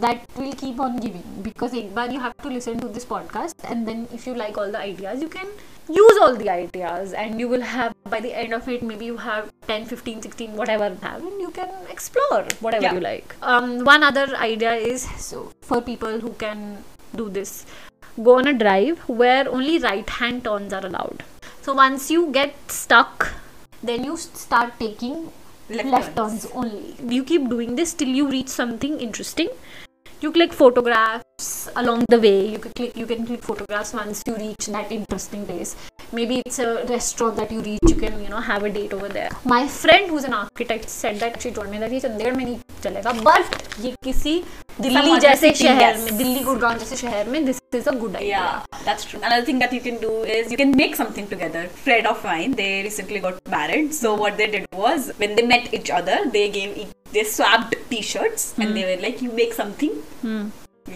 that 0.01 0.25
will 0.37 0.53
keep 0.53 0.79
on 0.79 0.97
giving 1.01 1.25
because 1.43 1.73
ekbar 1.73 2.13
you 2.13 2.21
have 2.21 2.37
to 2.47 2.49
listen 2.49 2.79
to 2.81 2.89
this 2.89 3.05
podcast 3.05 3.55
and 3.65 3.89
then 3.89 4.07
if 4.13 4.27
you 4.27 4.35
like 4.35 4.59
all 4.59 4.71
the 4.71 4.79
ideas 4.79 5.23
you 5.23 5.29
can 5.29 5.47
use 5.89 6.19
all 6.21 6.37
the 6.37 6.51
ideas 6.51 7.15
and 7.15 7.41
you 7.41 7.49
will 7.49 7.63
have 7.63 7.95
by 8.11 8.21
the 8.21 8.33
end 8.43 8.53
of 8.53 8.69
it 8.69 8.83
maybe 8.83 9.07
you 9.07 9.17
have 9.17 9.51
10 9.69 9.87
15 9.87 10.23
16 10.23 10.57
whatever 10.57 10.89
you 10.89 11.01
have 11.03 11.25
and 11.25 11.41
you 11.41 11.51
can 11.51 11.73
explore 11.89 12.45
whatever 12.61 12.85
yeah. 12.85 12.95
you 12.95 13.01
like. 13.01 13.35
Um, 13.43 13.85
one 13.85 14.03
other 14.03 14.27
idea 14.37 14.75
is 14.75 15.09
so 15.29 15.51
for 15.63 15.81
people 15.81 16.21
who 16.21 16.33
can 16.45 16.85
do 17.17 17.29
this 17.31 17.65
go 18.23 18.37
on 18.39 18.47
a 18.47 18.53
drive 18.53 18.99
where 19.09 19.49
only 19.49 19.79
right 19.79 20.09
hand 20.09 20.45
turns 20.45 20.73
are 20.73 20.85
allowed. 20.85 21.25
So 21.63 21.75
once 21.75 22.11
you 22.11 22.31
get 22.33 22.55
stuck 22.71 23.33
then 23.83 24.05
you 24.05 24.17
start 24.17 24.73
taking 24.79 25.31
Left 25.69 25.89
left, 25.89 26.17
turns. 26.17 26.43
turns. 26.43 26.53
only 26.55 26.97
you 27.15 27.25
keep 27.25 27.49
doing 27.49 27.77
this 27.77 27.95
till 27.95 28.09
you 28.09 28.29
reach 28.29 28.49
something 28.49 28.99
interesting 29.01 29.49
you 30.21 30.31
click 30.33 30.53
photographs 30.53 31.71
along 31.77 32.05
the 32.09 32.19
way 32.21 32.49
you 32.49 32.59
can 32.59 32.73
click 32.73 32.97
you 32.97 33.07
can 33.07 33.25
click 33.27 33.43
photographs 33.43 33.95
once 33.95 34.23
you 34.27 34.35
reach 34.37 34.67
that 34.67 34.91
interesting 34.93 35.47
place 35.47 35.77
maybe 36.13 36.43
it's 36.45 36.59
a 36.59 36.85
restaurant 36.87 37.37
that 37.37 37.51
you 37.51 37.61
reach 37.61 37.87
you 37.89 37.95
can 37.95 38.21
you 38.23 38.29
know 38.29 38.41
have 38.41 38.65
a 38.65 38.71
date 38.71 38.93
over 38.93 39.09
there 39.09 39.31
my 39.45 39.67
friend 39.67 40.11
who's 40.11 40.25
an 40.25 40.35
architect 40.35 40.91
said 40.91 41.21
that 41.21 41.41
she 41.41 41.51
told 41.51 41.71
me 41.71 41.79
that 41.79 41.93
ये 41.93 42.01
चंडीगढ़ 42.01 42.37
में 42.37 42.45
नहीं 42.45 42.59
चलेगा 42.83 43.13
but 43.23 43.81
ये 43.85 43.95
किसी 44.05 44.43
Delhi 44.82 45.12
other 45.12 45.20
जैसे 45.22 45.50
city, 45.50 45.64
शहर 45.64 45.96
yes. 45.96 46.04
में 46.04 46.18
दिल्ली 46.18 46.40
गुड़गांव 46.44 46.78
जैसे 46.78 46.96
शहर 46.96 47.28
में 47.34 47.40
this 47.50 47.60
is 47.80 47.86
a 47.92 47.94
good 48.00 48.16
idea 48.22 48.30
Yeah, 48.30 48.82
that's 48.88 49.06
true. 49.12 49.20
Another 49.22 49.46
thing 49.50 49.60
that 49.60 49.76
you 49.76 49.82
can 49.86 50.00
do 50.02 50.12
is 50.38 50.52
you 50.54 50.58
can 50.62 50.74
make 50.82 50.98
something 51.02 51.30
together. 51.34 51.62
Friend 51.86 52.10
of 52.12 52.26
mine, 52.30 52.56
they 52.60 52.68
recently 52.88 53.22
got 53.26 53.40
married. 53.54 53.94
So 54.00 54.14
what 54.24 54.38
they 54.42 54.48
did 54.56 54.68
was 54.82 55.08
when 55.24 55.36
they 55.40 55.46
met 55.54 55.74
each 55.80 55.92
other, 56.00 56.18
they 56.36 56.44
gave 56.58 56.76
each, 56.84 56.92
they 57.14 57.24
swapped 57.36 57.78
T-shirts 57.94 58.46
and 58.58 58.76
they 58.80 58.84
were 58.90 59.00
like, 59.06 59.24
"You 59.28 59.32
make 59.40 59.56
something 59.62 59.96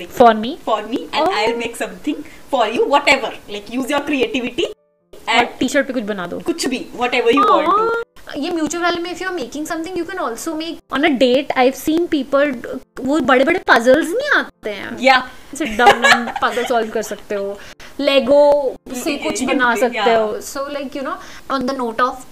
like 0.01 0.11
for 0.19 0.33
me 0.43 0.51
for 0.69 0.81
me, 0.91 1.01
and 1.13 1.23
Oh. 1.23 1.39
I'll 1.43 1.57
make 1.63 1.79
something 1.85 2.19
for 2.55 2.67
you. 2.75 2.89
Whatever. 2.97 3.31
Like 3.57 3.73
use 3.77 3.95
your 3.95 4.03
creativity 4.11 4.67
और 4.67 5.39
and 5.39 5.57
T 5.59 5.67
shirt 5.69 5.87
पे 5.87 5.93
कुछ 5.93 6.03
बना 6.11 6.27
दो 6.27 6.39
kuch 6.51 6.67
bhi, 6.75 6.83
whatever 7.03 7.35
you 7.39 7.47
want 7.55 7.73
to." 7.79 7.87
ये 8.36 8.50
mutual 8.50 8.84
value 8.84 9.02
में 9.02 9.10
if 9.10 9.22
you 9.22 9.28
are 9.28 9.34
making 9.34 9.66
something 9.66 9.98
you 9.98 10.04
can 10.04 10.18
also 10.18 10.54
make 10.54 10.78
on 10.92 11.04
a 11.04 11.08
date 11.18 11.52
I 11.52 11.64
have 11.64 11.74
seen 11.76 12.06
people 12.06 12.52
वो 13.00 13.18
बड़े 13.20 13.44
बड़े 13.44 13.58
पजल्स 13.68 14.08
नहीं 14.10 14.30
आते 14.36 14.70
हैं। 14.70 14.96
या 15.00 15.18
sit 15.58 15.76
down 15.78 16.04
and 16.04 16.30
puzzle 16.42 16.64
solve 16.64 16.90
कर 16.90 17.02
सकते 17.02 17.34
हो 17.34 17.58
लेगो 18.00 18.76
से 18.94 19.16
कुछ 19.18 19.42
बना 19.44 19.74
सकते 19.76 20.14
हो। 20.14 20.40
So 20.40 20.68
like 20.68 20.96
you 20.96 21.02
know 21.02 21.16
on 21.50 21.66
the 21.66 21.76
note 21.78 22.00
of 22.00 22.24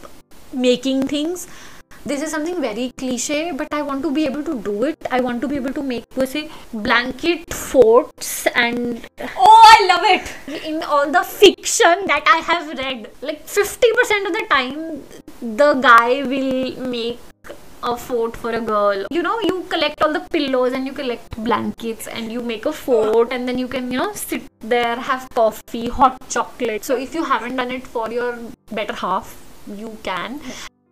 making 0.56 1.04
things 1.12 1.46
this 2.04 2.22
is 2.22 2.30
something 2.30 2.60
very 2.60 2.90
cliche 3.02 3.52
but 3.52 3.68
i 3.72 3.82
want 3.82 4.02
to 4.02 4.10
be 4.10 4.24
able 4.26 4.42
to 4.42 4.54
do 4.62 4.84
it 4.84 5.06
i 5.10 5.20
want 5.20 5.40
to 5.40 5.48
be 5.48 5.56
able 5.56 5.72
to 5.72 5.82
make 5.82 6.04
say 6.32 6.48
blanket 6.72 7.52
forts 7.52 8.46
and 8.54 9.06
Oh, 9.36 9.62
I 9.74 9.86
love 9.88 10.04
it. 10.14 10.64
in 10.64 10.82
all 10.82 11.10
the 11.10 11.22
fiction 11.22 12.06
that 12.06 12.24
I 12.26 12.38
have 12.38 12.68
read, 12.78 13.10
like 13.22 13.46
50% 13.46 14.26
of 14.26 14.32
the 14.32 14.46
time, 14.48 15.02
the 15.56 15.74
guy 15.74 16.22
will 16.22 16.88
make 16.88 17.18
a 17.82 17.96
fort 17.96 18.36
for 18.36 18.50
a 18.50 18.60
girl. 18.60 19.06
You 19.10 19.22
know, 19.22 19.40
you 19.40 19.64
collect 19.68 20.02
all 20.02 20.12
the 20.12 20.20
pillows 20.20 20.72
and 20.72 20.86
you 20.86 20.92
collect 20.92 21.36
blankets 21.44 22.06
and 22.06 22.30
you 22.32 22.40
make 22.40 22.66
a 22.66 22.72
fort 22.72 23.32
and 23.32 23.48
then 23.48 23.58
you 23.58 23.68
can, 23.68 23.90
you 23.90 23.98
know, 23.98 24.12
sit 24.12 24.42
there, 24.60 24.96
have 24.96 25.28
coffee, 25.34 25.88
hot 25.88 26.16
chocolate. 26.28 26.84
So 26.84 26.96
if 26.96 27.14
you 27.14 27.24
haven't 27.24 27.56
done 27.56 27.70
it 27.70 27.86
for 27.86 28.10
your 28.10 28.38
better 28.70 28.94
half, 28.94 29.36
you 29.66 29.96
can. 30.02 30.40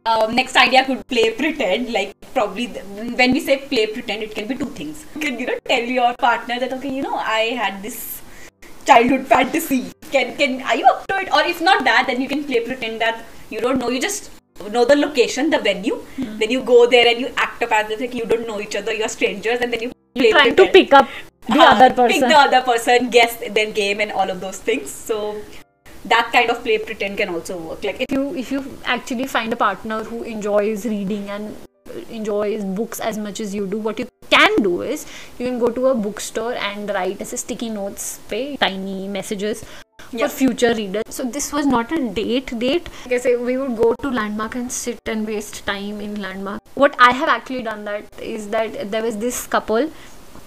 Um, 0.07 0.35
next 0.35 0.57
idea 0.57 0.85
could 0.85 1.07
play 1.09 1.30
pretend 1.33 1.92
like 1.92 2.14
probably 2.35 2.66
the, 2.66 2.80
when 3.21 3.33
we 3.33 3.40
say 3.40 3.59
play 3.59 3.87
pretend 3.87 4.23
it 4.23 4.35
can 4.35 4.47
be 4.49 4.54
two 4.57 4.66
things. 4.66 5.04
You 5.14 5.21
can 5.21 5.38
you 5.38 5.47
know 5.47 5.59
tell 5.66 5.83
your 5.83 6.14
partner 6.14 6.59
that 6.59 6.73
okay 6.75 6.92
you 6.95 7.02
know 7.02 7.16
i 7.16 7.40
had 7.62 7.83
this 7.83 8.23
childhood 8.87 9.26
fantasy. 9.26 9.92
Can 10.11 10.37
can 10.37 10.62
are 10.62 10.76
you 10.76 10.87
up 10.87 11.07
to 11.09 11.19
it? 11.19 11.33
Or 11.33 11.42
if 11.42 11.61
not 11.61 11.85
that 11.85 12.07
then 12.07 12.21
you 12.21 12.28
can 12.28 12.45
play 12.45 12.61
pretend 12.61 13.00
that 13.00 13.25
you 13.50 13.61
don't 13.61 13.78
know. 13.78 13.88
You 13.90 14.00
just 14.00 14.30
know 14.73 14.85
the 14.85 14.97
location 14.97 15.50
the 15.50 15.59
venue. 15.59 16.02
Then 16.19 16.50
you 16.50 16.62
go 16.62 16.87
there 16.87 17.07
and 17.07 17.21
you 17.21 17.33
act 17.37 17.62
up 17.62 17.73
as 17.73 17.90
if 17.90 18.00
like 18.00 18.14
you 18.14 18.25
don't 18.26 18.47
know 18.47 18.61
each 18.61 18.76
other 18.76 18.92
you're 18.92 19.09
strangers 19.09 19.61
and 19.61 19.73
then 19.73 19.83
you 19.83 19.92
play 20.14 20.30
Trying 20.30 20.57
to 20.57 20.66
pick 20.69 20.92
up 20.95 21.09
the 21.49 21.59
Uh, 21.61 21.71
other 21.75 21.88
Pick 21.88 21.97
person. 21.97 22.28
the 22.28 22.38
other 22.38 22.61
person, 22.62 23.11
guess 23.11 23.37
then 23.50 23.73
game 23.73 24.00
and 24.00 24.12
all 24.12 24.28
of 24.30 24.40
those 24.40 24.59
things. 24.59 24.90
So 24.90 25.40
that 26.04 26.30
kind 26.33 26.50
of 26.50 26.62
play 26.62 26.78
pretend 26.78 27.16
can 27.19 27.28
also 27.28 27.59
work. 27.59 27.85
Like 27.85 28.00
if 28.00 28.11
you 28.11 28.35
if 28.35 28.50
you 28.52 28.78
actually 28.85 29.26
find 29.26 29.52
a 29.52 29.57
partner 29.57 30.02
who 30.04 30.23
enjoys 30.23 30.85
reading 30.87 31.28
and 31.30 31.57
enjoys 32.09 32.64
books 32.64 33.00
as 33.00 33.19
much 33.19 33.40
as 33.40 33.54
you 33.54 33.66
do 33.66 33.78
what 33.78 33.99
you 33.99 34.07
can 34.30 34.62
do 34.62 34.83
is 34.83 35.07
you 35.38 35.47
can 35.47 35.59
go 35.59 35.69
to 35.71 35.87
a 35.88 35.95
bookstore 35.95 36.52
and 36.54 36.88
write 36.90 37.21
as 37.21 37.33
a 37.33 37.37
sticky 37.37 37.69
notes 37.69 38.21
pay 38.28 38.57
tiny 38.57 39.09
messages 39.09 39.64
Yeah. 40.12 40.26
for 40.28 40.35
future 40.37 40.73
readers. 40.75 41.02
So 41.16 41.25
this 41.25 41.52
was 41.52 41.66
not 41.66 41.90
a 41.92 41.99
date 42.19 42.52
date. 42.59 42.88
Like 43.04 43.14
I 43.14 43.19
say 43.25 43.35
we 43.37 43.57
would 43.57 43.76
go 43.76 43.95
to 44.04 44.09
landmark 44.11 44.54
and 44.61 44.73
sit 44.73 44.99
and 45.07 45.26
waste 45.26 45.64
time 45.66 46.00
in 46.00 46.21
landmark. 46.23 46.62
What 46.75 46.97
I 46.99 47.12
have 47.12 47.28
actually 47.28 47.62
done 47.62 47.85
that 47.85 48.21
is 48.21 48.49
that 48.49 48.90
there 48.90 49.02
was 49.02 49.19
this 49.19 49.47
couple 49.47 49.90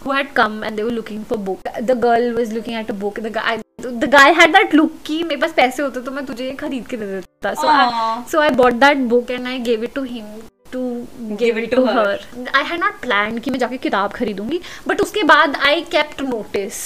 who 0.01 0.12
had 0.12 0.33
come 0.33 0.63
and 0.63 0.77
they 0.77 0.83
were 0.83 0.91
looking 1.01 1.24
for 1.25 1.38
book. 1.38 1.62
The 1.91 1.95
girl 1.95 2.33
was 2.33 2.51
looking 2.53 2.74
at 2.74 2.89
a 2.89 2.93
book. 2.93 3.15
The 3.15 3.29
guy 3.29 3.62
the 3.77 4.08
guy 4.08 4.30
had 4.30 4.53
that 4.53 4.74
look 4.74 4.92
कि 5.06 5.24
मेरे 5.24 5.42
पास 5.42 5.53
पैसे 5.53 5.84
होते 5.84 6.01
तो 6.01 6.12
मैं 6.12 6.25
तुझे 6.25 6.46
ये 6.46 6.53
खरीद 6.56 6.88
के 6.88 6.98
दे 6.98 7.06
देता 7.06 7.53
so 7.62 7.68
I, 7.68 8.24
so 8.32 8.42
I 8.42 8.51
bought 8.51 8.80
that 8.80 9.08
book 9.13 9.30
and 9.30 9.48
I 9.48 9.58
gave 9.60 9.84
it 9.84 9.96
to 9.96 10.03
him 10.03 10.25
to 10.72 11.08
give, 11.38 11.58
it, 11.58 11.70
to, 11.72 11.86
her. 11.86 12.20
I 12.53 12.63
had 12.63 12.80
not 12.80 13.01
planned 13.01 13.39
कि 13.44 13.51
मैं 13.51 13.60
जाके 13.60 13.77
किताब 13.77 14.12
खरीदूँगी 14.13 14.60
but 14.88 15.01
उसके 15.01 15.24
बाद 15.34 15.58
I 15.72 15.82
kept 15.96 16.24
notice 16.30 16.80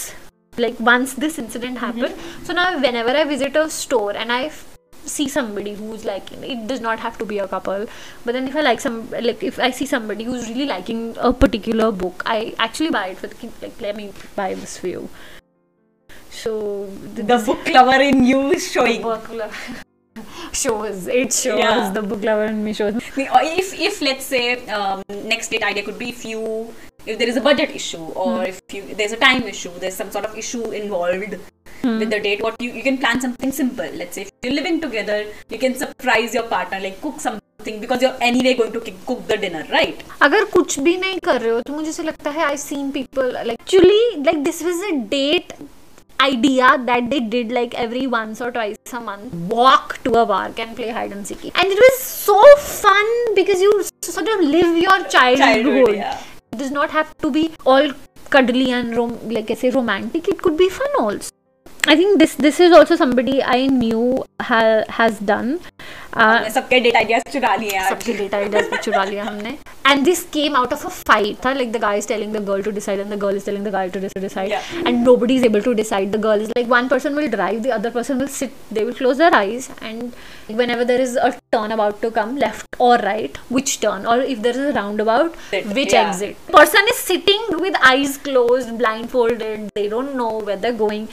like 0.58 0.80
once 0.80 1.14
this 1.14 1.38
incident 1.38 1.78
happened 1.78 2.16
mm-hmm. 2.16 2.44
so 2.44 2.54
now 2.54 2.80
whenever 2.80 3.12
I 3.12 3.24
visit 3.26 3.56
a 3.56 3.70
store 3.70 4.12
and 4.16 4.32
I 4.32 4.46
f- 4.46 4.66
see 5.06 5.28
somebody 5.30 5.74
who's 5.76 6.04
like 6.04 6.32
it 6.32 6.68
does 6.68 6.82
not 6.82 7.00
have 7.00 7.18
to 7.20 7.26
be 7.26 7.38
a 7.40 7.48
couple 7.48 7.86
but 8.26 8.34
then 8.34 8.48
if 8.48 8.56
I 8.56 8.62
like 8.62 8.82
some 8.82 9.10
like 9.12 9.44
if 9.44 9.60
I 9.60 9.72
see 9.72 9.86
somebody 9.86 10.24
who's 10.24 10.50
really 10.50 10.66
liking 10.66 11.16
a 11.20 11.32
particular 11.32 11.92
book 11.92 12.24
I 12.26 12.56
actually 12.60 12.90
buy 12.90 13.08
it 13.10 13.18
for 13.20 13.28
the 13.28 13.52
like 13.62 13.80
let 13.80 13.96
me 13.96 14.12
buy 14.36 14.54
this 14.56 14.78
for 14.78 14.88
you 14.88 15.10
so 16.43 16.53
the 17.17 17.39
book 17.49 17.69
lover 17.79 18.01
in 18.11 18.23
you 18.33 18.43
is 18.59 18.71
showing. 18.73 19.03
book 19.09 19.29
lo- 19.41 19.51
shows 20.53 21.07
it 21.07 21.33
shows 21.33 21.59
Yeah. 21.59 21.91
the 21.97 22.03
book 22.03 22.23
lover 22.29 22.45
in 22.53 22.63
me 22.65 22.73
shows 22.79 22.95
Or 23.37 23.43
if 23.61 23.69
if 23.89 24.01
let's 24.07 24.27
say 24.33 24.45
um, 24.79 25.03
next 25.35 25.51
date 25.55 25.65
idea 25.69 25.83
could 25.89 25.99
be 26.03 26.09
if 26.15 26.25
you 26.31 26.41
if 27.07 27.19
there 27.21 27.29
is 27.33 27.39
a 27.41 27.45
budget 27.47 27.71
issue 27.81 28.03
or 28.25 28.45
if 28.51 28.59
you 28.77 28.83
there's 28.99 29.15
a 29.19 29.21
time 29.23 29.43
issue 29.53 29.73
there's 29.85 29.97
some 30.03 30.11
sort 30.17 30.27
of 30.31 30.37
issue 30.45 30.63
involved 30.83 31.37
with 32.01 32.11
the 32.15 32.21
date 32.27 32.43
what 32.47 32.61
you 32.65 32.71
you 32.79 32.83
can 32.89 32.99
plan 33.05 33.21
something 33.25 33.55
simple 33.61 33.97
let's 34.03 34.15
say 34.21 34.23
if 34.27 34.31
you're 34.47 34.55
living 34.61 34.79
together 34.85 35.17
you 35.55 35.59
can 35.65 35.75
surprise 35.85 36.37
your 36.39 36.45
partner 36.55 36.79
like 36.87 37.01
cook 37.07 37.19
something 37.29 37.81
because 37.85 38.05
you're 38.07 38.19
anyway 38.31 38.55
going 38.63 38.73
to 38.79 38.83
ki- 38.89 38.95
cook 39.11 39.27
the 39.33 39.39
dinner 39.47 39.65
right 39.77 40.05
अगर 40.29 40.45
कुछ 40.57 40.79
भी 40.89 40.97
नहीं 41.07 41.19
कर 41.31 41.41
रहे 41.41 41.51
हो 41.53 41.61
तो 41.69 41.73
मुझे 41.81 41.91
ऐसा 41.91 42.03
लगता 42.13 42.31
है 42.39 42.45
I 42.45 42.57
seen 42.71 42.91
people 42.99 43.33
like 43.37 43.61
actually 43.61 44.01
like 44.27 44.43
this 44.51 44.63
was 44.63 44.85
a 44.93 44.97
date 45.17 45.53
idea 46.21 46.67
that 46.89 47.11
they 47.11 47.19
did 47.21 47.51
like 47.51 47.75
every 47.85 48.07
once 48.07 48.41
or 48.41 48.51
twice 48.57 48.93
a 48.93 49.01
month 49.01 49.33
walk 49.55 49.99
to 50.05 50.13
a 50.21 50.25
park 50.27 50.61
and 50.65 50.77
play 50.77 50.91
hide 50.99 51.11
and 51.19 51.27
seek 51.27 51.45
and 51.47 51.73
it 51.77 51.81
was 51.85 51.99
so 51.99 52.37
fun 52.67 53.11
because 53.41 53.61
you 53.61 53.73
sort 54.05 54.29
of 54.29 54.41
live 54.41 54.77
your 54.77 54.99
childhood, 55.09 55.39
Childhood, 55.39 55.95
yeah. 55.97 56.23
it 56.53 56.59
does 56.59 56.71
not 56.71 56.91
have 56.91 57.17
to 57.19 57.31
be 57.31 57.45
all 57.67 57.91
cuddly 58.31 58.71
and 58.71 58.97
rom- 58.97 59.19
like 59.29 59.51
I 59.51 59.55
say 59.55 59.71
romantic 59.71 60.29
it 60.29 60.41
could 60.41 60.57
be 60.57 60.69
fun 60.69 60.89
also 61.01 61.31
I 61.93 61.97
think 61.97 62.21
this 62.21 62.35
this 62.37 62.61
is 62.61 62.73
also 62.79 62.95
somebody 62.95 63.43
I 63.43 63.67
knew 63.67 64.25
ha- 64.41 64.85
has 65.01 65.19
done 65.31 65.49
uh, 65.59 66.21
हमने 66.21 66.51
सबके 66.57 66.81
date 66.81 66.97
ideas 66.97 67.23
चुरा 67.33 67.55
लिए 67.63 67.77
आज 67.79 67.89
सबके 67.93 68.13
data 68.19 68.37
ideas 68.39 68.69
भी 68.71 68.77
चुरा 68.85 69.05
लिया 69.05 69.25
हमने 69.25 69.57
and 69.90 70.06
this 70.06 70.24
came 70.36 70.56
out 70.60 70.74
of 70.76 70.84
a 70.86 70.90
fight 70.90 71.40
huh? 71.44 71.54
like 71.58 71.72
the 71.72 71.80
guy 71.80 71.96
is 71.96 72.06
telling 72.06 72.32
the 72.38 72.40
girl 72.40 72.62
to 72.68 72.72
decide 72.78 73.00
and 73.00 73.12
the 73.12 73.20
girl 73.26 73.36
is 73.40 73.46
telling 73.46 73.64
the 73.64 73.72
guy 73.72 73.88
to 73.90 74.00
decide 74.00 74.50
yeah. 74.50 74.64
and 74.86 75.04
nobody 75.04 75.38
is 75.38 75.44
able 75.44 75.62
to 75.62 75.74
decide. 75.74 76.12
The 76.12 76.18
girl 76.18 76.42
is 76.42 76.52
like 76.56 76.68
one 76.68 76.90
person 76.90 77.16
will 77.16 77.30
drive 77.30 77.64
the 77.64 77.72
other 77.72 77.92
person 77.92 78.20
will 78.20 78.28
sit 78.28 78.52
they 78.72 78.84
will 78.84 78.94
close 78.94 79.18
their 79.18 79.34
eyes. 79.34 79.70
And 79.82 80.14
whenever 80.48 80.84
there 80.86 81.00
is 81.00 81.16
a 81.16 81.40
turn 81.52 81.72
about 81.72 82.02
to 82.02 82.12
come 82.12 82.36
left 82.38 82.68
or 82.80 82.98
right 82.98 83.38
which 83.50 83.80
turn? 83.80 84.06
Or 84.06 84.18
if 84.20 84.42
there 84.42 84.52
is 84.52 84.58
a 84.58 84.74
roundabout 84.74 85.36
which 85.52 85.94
yeah. 85.94 86.10
exit? 86.10 86.46
Person 86.48 86.82
is 86.90 86.98
sitting 86.98 87.42
with 87.52 87.76
eyes 87.82 88.18
closed 88.18 88.78
blindfolded. 88.78 89.70
They 89.76 89.88
don't 89.88 90.16
know 90.16 90.40
where 90.40 90.58
they're 90.58 90.74
going. 90.74 91.08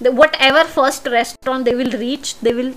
The, 0.00 0.12
whatever 0.12 0.64
first 0.64 1.06
restaurant 1.06 1.66
they 1.66 1.74
will 1.74 1.90
reach 1.90 2.38
they 2.40 2.54
will 2.54 2.72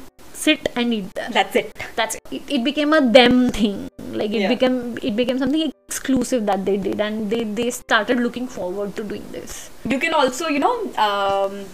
sit 0.46 0.70
and 0.76 0.94
eat 0.94 1.20
that's 1.38 1.56
it. 1.56 1.72
That's 1.96 2.16
it, 2.32 2.42
it 2.58 2.64
became 2.64 2.94
a 2.94 3.02
them 3.18 3.52
thing. 3.60 3.88
Like 4.22 4.32
it 4.32 4.42
Yeah. 4.46 4.50
became 4.54 4.98
it 5.02 5.16
became 5.22 5.40
something 5.44 5.72
exclusive 5.88 6.46
that 6.52 6.66
they 6.66 6.78
did 6.78 7.02
and 7.08 7.30
they 7.30 7.44
they 7.62 7.70
started 7.78 8.20
looking 8.26 8.48
forward 8.58 8.96
to 9.00 9.04
doing 9.14 9.26
this. 9.38 9.70
You 9.96 10.00
can 10.00 10.14
also 10.14 10.48
you 10.58 10.60
know 10.60 10.76
um 11.08 11.66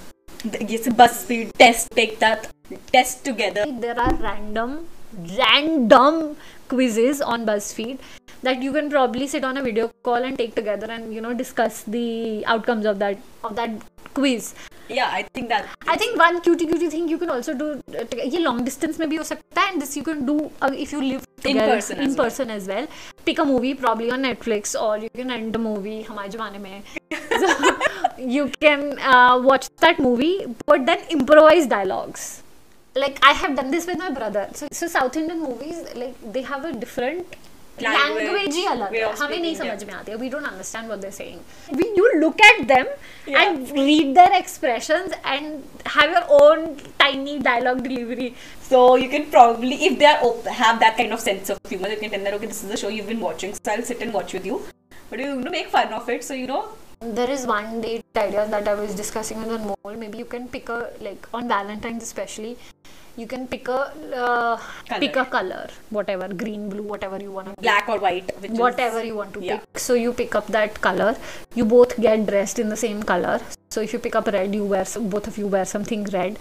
yes 0.73 0.87
BuzzFeed 1.01 1.51
test 1.63 1.91
take 2.01 2.19
that 2.19 2.47
test 2.93 3.25
together. 3.25 3.65
There 3.87 3.99
are 3.99 4.13
random 4.29 4.79
random 5.37 6.35
quizzes 6.69 7.21
on 7.21 7.45
buzzfeed 7.45 7.97
that 8.43 8.61
you 8.61 8.71
can 8.71 8.89
probably 8.89 9.27
sit 9.27 9.43
on 9.43 9.57
a 9.57 9.63
video 9.63 9.91
call 10.03 10.23
and 10.27 10.37
take 10.37 10.53
together 10.55 10.89
and 10.89 11.13
you 11.13 11.21
know 11.21 11.33
discuss 11.33 11.81
the 11.83 12.45
outcomes 12.45 12.85
of 12.85 12.99
that 12.99 13.17
of 13.43 13.55
that 13.55 13.71
quiz 14.13 14.53
yeah 14.88 15.10
I 15.18 15.22
think 15.36 15.48
that 15.52 15.68
I 15.92 15.96
think 16.02 16.18
one 16.22 16.40
cutie 16.46 16.66
cutie 16.72 16.88
thing 16.94 17.08
you 17.12 17.18
can 17.22 17.30
also 17.34 17.54
do 17.62 17.68
uh, 17.72 18.04
to- 18.14 18.26
ये 18.34 18.42
long 18.42 18.58
distance 18.68 18.98
में 19.00 19.08
भी 19.08 19.16
हो 19.16 19.24
सकता 19.32 19.60
है 19.60 19.72
and 19.72 19.84
this 19.84 19.96
you 19.98 20.04
can 20.10 20.24
do 20.30 20.36
uh, 20.62 20.72
if 20.86 20.92
you 20.96 21.00
live 21.04 21.24
In 21.44 21.46
together 21.46 21.72
person 21.74 22.02
in 22.04 22.10
as 22.10 22.16
well. 22.18 22.24
person 22.26 22.50
as 22.56 22.68
well 22.72 22.86
pick 23.28 23.40
a 23.44 23.44
movie 23.52 23.72
probably 23.84 24.10
on 24.16 24.22
Netflix 24.28 24.74
or 24.84 24.92
you 25.04 25.10
can 25.20 25.32
rent 25.36 25.56
a 25.60 25.62
movie 25.66 25.98
हमारे 26.10 26.28
जमाने 26.36 26.58
में 26.58 26.82
so 27.42 27.50
you 28.36 28.44
can 28.64 28.84
uh, 28.98 29.38
watch 29.50 29.68
that 29.84 29.98
movie, 29.98 30.46
but 30.66 30.86
then 30.86 31.00
improvise 31.10 31.66
dialogues. 31.66 32.26
Like 33.02 33.18
I 33.28 33.32
have 33.32 33.56
done 33.56 33.70
this 33.72 33.86
with 33.86 33.98
my 33.98 34.10
brother. 34.18 34.44
So, 34.54 34.68
so 34.72 34.86
South 34.86 35.16
Indian 35.16 35.40
movies, 35.40 35.80
like 36.02 36.14
they 36.36 36.42
have 36.42 36.64
a 36.64 36.72
different 36.72 37.34
Language, 37.82 38.24
language 38.24 38.54
ही 38.56 38.64
अलग 38.70 38.90
way 38.92 38.98
है 38.98 39.06
of 39.12 39.20
हमें 39.20 39.38
नहीं 39.38 39.54
speaking, 39.54 39.70
समझ 39.70 39.84
में 39.84 39.94
आती 39.94 40.12
है 40.12 40.18
we 40.18 40.28
don't 40.34 40.48
understand 40.50 40.90
what 40.92 41.00
they're 41.04 41.16
saying 41.16 41.40
we 41.78 41.86
you 41.96 42.10
look 42.20 42.42
at 42.48 42.60
them 42.68 42.90
Yeah. 43.26 43.38
and 43.42 43.72
read 43.78 44.12
their 44.18 44.34
expressions 44.38 45.16
and 45.32 45.88
have 45.96 46.12
your 46.16 46.22
own 46.42 46.62
tiny 47.02 47.34
dialogue 47.48 47.82
delivery 47.88 48.28
So 48.68 48.78
you 49.00 49.08
can 49.14 49.26
probably, 49.32 49.76
if 49.86 49.98
they 49.98 50.06
are 50.10 50.20
op- 50.26 50.46
have 50.60 50.78
that 50.84 50.96
kind 51.00 51.12
of 51.16 51.20
sense 51.24 51.50
of 51.54 51.58
humor, 51.72 51.88
you 51.88 51.98
can 52.04 52.10
tell 52.14 52.22
that 52.28 52.34
okay, 52.36 52.46
this 52.52 52.62
is 52.66 52.70
the 52.70 52.78
show 52.82 52.88
you've 52.98 53.10
been 53.14 53.20
watching, 53.24 53.52
so 53.58 53.72
I'll 53.72 53.82
sit 53.90 54.00
and 54.06 54.14
watch 54.18 54.32
with 54.36 54.46
you. 54.50 54.62
But 55.10 55.18
you're 55.24 55.32
going 55.34 55.44
to 55.44 55.50
make 55.50 55.68
fun 55.74 55.92
of 55.98 56.08
it, 56.14 56.24
so 56.30 56.38
you 56.42 56.46
know. 56.52 56.62
there 57.16 57.30
is 57.32 57.42
one 57.48 57.80
date 57.82 58.18
idea 58.20 58.46
that 58.54 58.68
I 58.72 58.74
was 58.76 58.94
discussing 59.00 59.42
with 59.42 59.50
Anmol. 59.56 59.98
Maybe 60.02 60.18
you 60.18 60.24
can 60.34 60.48
pick 60.54 60.70
a 60.76 60.78
like 61.06 61.28
on 61.34 61.48
Valentine's 61.48 62.02
especially. 62.06 62.56
You 63.19 63.27
can 63.27 63.47
pick 63.51 63.67
a 63.67 63.79
uh, 64.15 64.57
Color. 64.87 64.99
pick 65.01 65.15
a 65.17 65.25
color, 65.25 65.67
whatever 65.89 66.27
green, 66.41 66.69
blue, 66.69 66.83
whatever 66.83 67.17
you 67.21 67.31
want 67.37 67.49
to 67.49 67.61
Black 67.61 67.89
or 67.89 67.99
white, 67.99 68.31
which 68.41 68.51
is- 68.51 68.59
whatever 68.65 69.03
you 69.03 69.15
want 69.15 69.33
to 69.33 69.41
yeah. 69.47 69.57
pick. 69.57 69.79
So 69.87 69.93
you 70.01 70.13
pick 70.13 70.35
up 70.35 70.47
that 70.57 70.79
color. 70.79 71.09
You 71.53 71.65
both 71.65 71.99
get 72.05 72.25
dressed 72.27 72.59
in 72.59 72.69
the 72.69 72.77
same 72.83 73.03
color. 73.03 73.41
So 73.71 73.81
if 73.81 73.91
you 73.91 73.99
pick 73.99 74.15
up 74.15 74.27
red, 74.27 74.55
you 74.55 74.63
wear 74.63 74.85
some, 74.85 75.09
both 75.09 75.27
of 75.27 75.37
you 75.37 75.47
wear 75.47 75.65
something 75.65 76.05
red, 76.13 76.39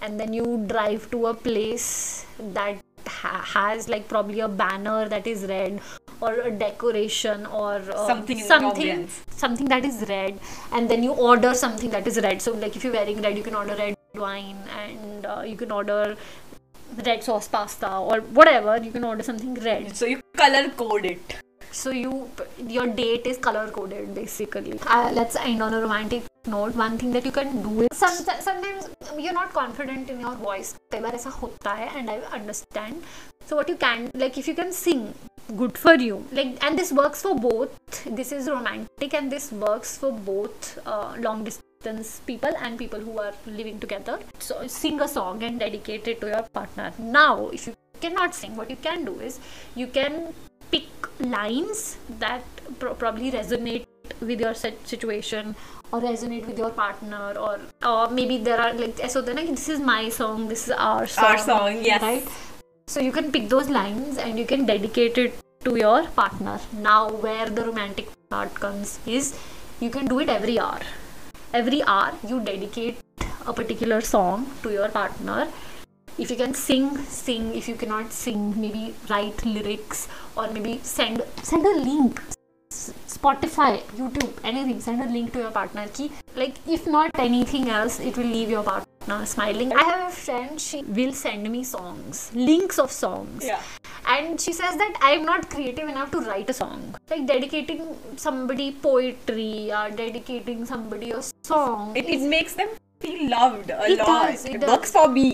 and 0.00 0.18
then 0.18 0.32
you 0.32 0.64
drive 0.74 1.08
to 1.12 1.26
a 1.28 1.34
place 1.34 2.26
that 2.58 2.82
ha- 3.06 3.44
has 3.54 3.88
like 3.88 4.08
probably 4.08 4.40
a 4.40 4.48
banner 4.48 5.08
that 5.08 5.26
is 5.26 5.44
red 5.54 5.80
or 6.20 6.34
a 6.40 6.50
decoration 6.50 7.46
or 7.46 7.74
uh, 7.74 8.06
Something 8.06 8.40
something 8.40 9.08
something 9.44 9.66
that 9.76 9.84
is 9.84 10.04
red 10.08 10.38
and 10.72 10.88
then 10.88 11.02
you 11.02 11.12
order 11.12 11.54
something 11.54 11.90
that 11.90 12.06
is 12.06 12.20
red 12.28 12.40
so 12.42 12.52
like 12.52 12.76
if 12.76 12.84
you're 12.84 12.92
wearing 12.92 13.20
red 13.22 13.36
you 13.36 13.42
can 13.42 13.54
order 13.54 13.74
red 13.74 13.96
wine 14.15 14.57
and 14.83 15.25
uh, 15.25 15.41
you 15.45 15.55
can 15.55 15.71
order 15.71 16.15
red 17.05 17.23
sauce 17.23 17.47
pasta 17.47 17.95
or 17.97 18.19
whatever 18.39 18.77
you 18.83 18.91
can 18.91 19.03
order 19.03 19.23
something 19.23 19.53
red 19.55 19.95
So 19.95 20.05
you 20.05 20.21
color 20.35 20.69
code 20.69 21.05
it. 21.05 21.35
so 21.71 21.91
you 21.91 22.11
your 22.75 22.87
date 22.87 23.25
is 23.31 23.37
color 23.37 23.69
coded 23.77 24.13
basically 24.15 24.79
uh, 24.87 25.11
let's 25.13 25.35
end 25.35 25.61
on 25.65 25.73
a 25.73 25.81
romantic 25.81 26.23
note 26.53 26.75
one 26.81 26.97
thing 26.97 27.11
that 27.15 27.25
you 27.25 27.31
can 27.31 27.61
do 27.61 27.81
is 27.81 27.97
some, 27.97 28.15
sometimes 28.39 28.87
you're 29.19 29.33
not 29.33 29.51
confident 29.53 30.09
in 30.09 30.19
your 30.25 30.35
voice 30.45 30.73
कई 30.93 30.99
बार 31.05 31.15
ऐसा 31.15 31.29
होता 31.41 31.73
है 31.81 31.89
and 31.99 32.13
I 32.15 32.17
understand 32.39 33.03
so 33.49 33.57
what 33.59 33.69
you 33.73 33.77
can 33.85 34.09
like 34.23 34.37
if 34.43 34.47
you 34.51 34.55
can 34.61 34.71
sing 34.81 35.03
good 35.61 35.77
for 35.85 35.95
you 36.07 36.23
like 36.39 36.57
and 36.65 36.79
this 36.83 36.91
works 37.03 37.21
for 37.27 37.35
both 37.35 38.01
this 38.21 38.31
is 38.39 38.49
romantic 38.55 39.13
and 39.21 39.31
this 39.37 39.51
works 39.67 39.97
for 39.97 40.11
both 40.33 40.77
uh, 40.85 41.13
long 41.27 41.43
distance 41.43 41.60
people 42.26 42.50
and 42.60 42.78
people 42.78 43.00
who 43.00 43.18
are 43.18 43.32
living 43.46 43.78
together. 43.78 44.18
So 44.38 44.66
sing 44.66 45.00
a 45.00 45.08
song 45.08 45.42
and 45.42 45.60
dedicate 45.60 46.08
it 46.08 46.20
to 46.20 46.28
your 46.28 46.42
partner. 46.42 46.92
Now 46.98 47.48
if 47.48 47.66
you 47.66 47.74
cannot 48.00 48.34
sing 48.34 48.56
what 48.56 48.70
you 48.70 48.76
can 48.76 49.04
do 49.04 49.20
is 49.20 49.38
you 49.74 49.86
can 49.86 50.34
pick 50.70 50.86
lines 51.20 51.96
that 52.18 52.42
pro- 52.78 52.94
probably 52.94 53.30
resonate 53.30 53.86
with 54.20 54.40
your 54.40 54.54
situation 54.54 55.54
or 55.92 56.00
resonate 56.00 56.46
with 56.46 56.58
your 56.58 56.70
partner 56.70 57.34
or 57.38 57.60
or 57.90 58.08
maybe 58.08 58.38
there 58.38 58.60
are 58.60 58.72
like 58.72 58.98
so 59.10 59.20
then 59.20 59.36
like, 59.36 59.48
this 59.48 59.68
is 59.68 59.80
my 59.80 60.08
song 60.08 60.48
this 60.48 60.66
is 60.68 60.72
our 60.72 61.06
song 61.06 61.24
our 61.24 61.38
song 61.38 61.84
yes. 61.84 62.02
right? 62.02 62.28
So 62.86 63.00
you 63.00 63.12
can 63.12 63.30
pick 63.30 63.48
those 63.48 63.68
lines 63.68 64.18
and 64.18 64.38
you 64.38 64.46
can 64.46 64.66
dedicate 64.66 65.16
it 65.18 65.38
to 65.64 65.76
your 65.76 66.04
partner. 66.08 66.58
Now 66.72 67.10
where 67.10 67.48
the 67.48 67.64
romantic 67.64 68.08
part 68.28 68.54
comes 68.54 68.98
is 69.06 69.38
you 69.80 69.90
can 69.90 70.06
do 70.06 70.18
it 70.20 70.28
every 70.28 70.58
hour 70.58 70.80
every 71.52 71.82
hour 71.82 72.12
you 72.26 72.40
dedicate 72.40 72.98
a 73.46 73.52
particular 73.52 74.00
song 74.00 74.46
to 74.62 74.72
your 74.72 74.88
partner. 74.88 75.48
If 76.18 76.30
you 76.30 76.36
can 76.36 76.54
sing 76.54 76.96
sing. 76.98 77.54
If 77.54 77.68
you 77.68 77.74
cannot 77.74 78.12
sing 78.12 78.60
maybe 78.60 78.94
write 79.08 79.44
lyrics 79.44 80.08
or 80.36 80.50
maybe 80.50 80.78
send 80.82 81.22
send 81.42 81.66
a 81.66 81.76
link. 81.78 82.20
Spotify 82.72 83.82
youtube 83.96 84.32
anything 84.42 84.80
send 84.80 85.02
a 85.02 85.08
link 85.16 85.32
to 85.34 85.40
your 85.40 85.50
partner 85.50 85.86
ki 85.96 86.10
like 86.34 86.54
if 86.66 86.86
not 86.86 87.10
anything 87.24 87.68
else 87.68 88.00
it 88.00 88.16
will 88.16 88.30
leave 88.36 88.48
your 88.50 88.62
partner 88.62 89.26
smiling. 89.26 89.72
I 89.74 89.82
have 89.82 90.08
a 90.08 90.14
friend 90.14 90.60
she 90.60 90.82
will 90.82 91.12
send 91.12 91.50
me 91.52 91.62
songs 91.64 92.30
links 92.34 92.78
of 92.78 92.90
songs. 92.90 93.44
Yeah. 93.44 93.60
And 94.12 94.40
she 94.44 94.52
says 94.58 94.76
that 94.82 94.94
i'm 95.08 95.24
not 95.30 95.48
creative 95.54 95.88
enough 95.94 96.10
to 96.14 96.20
write 96.28 96.48
a 96.50 96.56
song 96.60 96.80
like 97.10 97.26
dedicating 97.32 97.82
somebody 98.16 98.66
poetry 98.86 99.70
or 99.80 99.84
dedicating 100.02 100.64
somebody 100.72 101.10
a 101.12 101.22
song 101.52 101.96
It, 101.96 102.08
it 102.16 102.22
makes 102.36 102.54
them 102.54 102.68
feel 103.00 103.30
loved 103.30 103.70
a 103.70 103.80
It 103.92 103.98
lot. 103.98 104.06
does, 104.26 104.44
it 104.44 104.54
it 104.56 104.60
does. 104.60 104.70
works 104.70 104.90
for 104.96 105.08
me, 105.08 105.26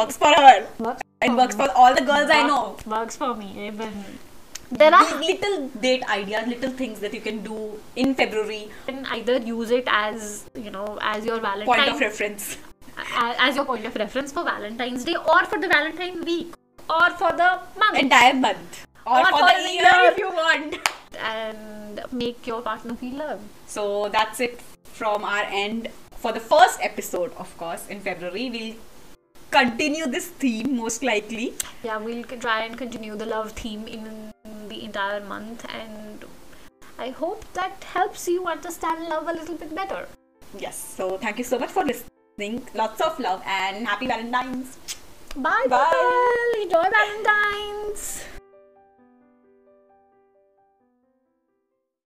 works 0.00 0.16
for 0.16 0.32
her, 0.40 0.66
works 0.78 1.02
and 1.22 1.36
works 1.36 1.56
for 1.60 1.68
all 1.74 1.94
the 1.94 2.04
girls 2.10 2.30
I 2.30 2.42
know. 2.46 2.76
works 2.86 3.16
for 3.16 3.34
me 3.34 3.48
even 3.66 3.88
mm-hmm. 3.88 4.76
there 4.82 4.92
are 4.98 5.08
little 5.20 5.68
date 5.86 6.04
ideas, 6.10 6.46
little 6.48 6.70
things 6.82 7.00
that 7.00 7.14
you 7.14 7.20
can 7.20 7.42
do 7.42 7.56
in 7.96 8.14
February. 8.14 8.62
can 8.86 9.04
either 9.16 9.38
use 9.38 9.70
it 9.70 9.84
as 9.88 10.48
you 10.66 10.70
know 10.70 10.86
as 11.00 11.24
your 11.24 11.40
valentine 11.40 11.66
Point 11.74 11.88
of 11.94 12.00
reference. 12.00 12.56
as 13.46 13.56
your 13.56 13.64
point 13.64 13.84
of 13.86 13.94
reference 13.96 14.32
for 14.32 14.44
valentine's 14.44 15.04
day 15.04 15.16
or 15.34 15.44
for 15.44 15.58
the 15.64 15.68
valentine 15.68 16.24
week 16.24 16.54
or 16.90 17.10
for 17.10 17.32
the 17.32 17.60
month 17.78 17.98
Entire 17.98 18.34
month. 18.34 18.86
Or, 19.06 19.18
Or 19.20 19.24
for, 19.26 19.38
for 19.38 19.46
the 19.62 19.70
year. 19.72 19.90
if 20.12 20.18
you 20.18 20.28
want. 20.28 20.78
and 21.18 22.00
make 22.12 22.46
your 22.46 22.60
partner 22.62 22.94
feel 22.94 23.14
loved 23.16 23.42
So 23.66 24.08
that's 24.08 24.40
it 24.40 24.60
from 24.84 25.24
our 25.24 25.44
end 25.48 25.88
for 26.16 26.32
the 26.32 26.40
first 26.40 26.78
episode, 26.82 27.32
of 27.36 27.56
course, 27.58 27.86
in 27.88 28.00
February. 28.00 28.50
We'll 28.50 28.74
continue 29.50 30.06
this 30.06 30.26
theme 30.28 30.76
most 30.76 31.02
likely. 31.02 31.54
yeah 31.84 31.96
we'll 31.98 32.24
try 32.24 32.64
and 32.64 32.76
continue 32.76 33.14
the 33.16 33.26
love 33.26 33.52
theme 33.52 33.86
in 33.86 34.32
the 34.68 34.82
entire 34.84 35.20
month 35.20 35.64
and 35.72 36.24
i 36.98 37.10
hope 37.10 37.44
that 37.54 37.84
helps 37.94 38.26
you 38.26 38.46
understand 38.46 39.08
love 39.08 39.28
a 39.28 39.32
little 39.32 39.54
bit 39.54 39.74
better 39.74 40.06
Yes. 40.58 40.76
So 40.96 41.18
thank 41.18 41.38
you 41.38 41.44
so 41.44 41.58
much 41.58 41.70
for 41.70 41.84
listening. 41.84 42.66
Lots 42.74 43.00
of 43.02 43.18
love 43.20 43.42
and 43.44 43.86
happy 43.86 44.06
Valentine's. 44.06 44.78
Bye 45.36 45.66
Bye. 45.68 45.84
people 45.90 46.62
enjoy 46.62 46.90
valentine's 46.90 48.24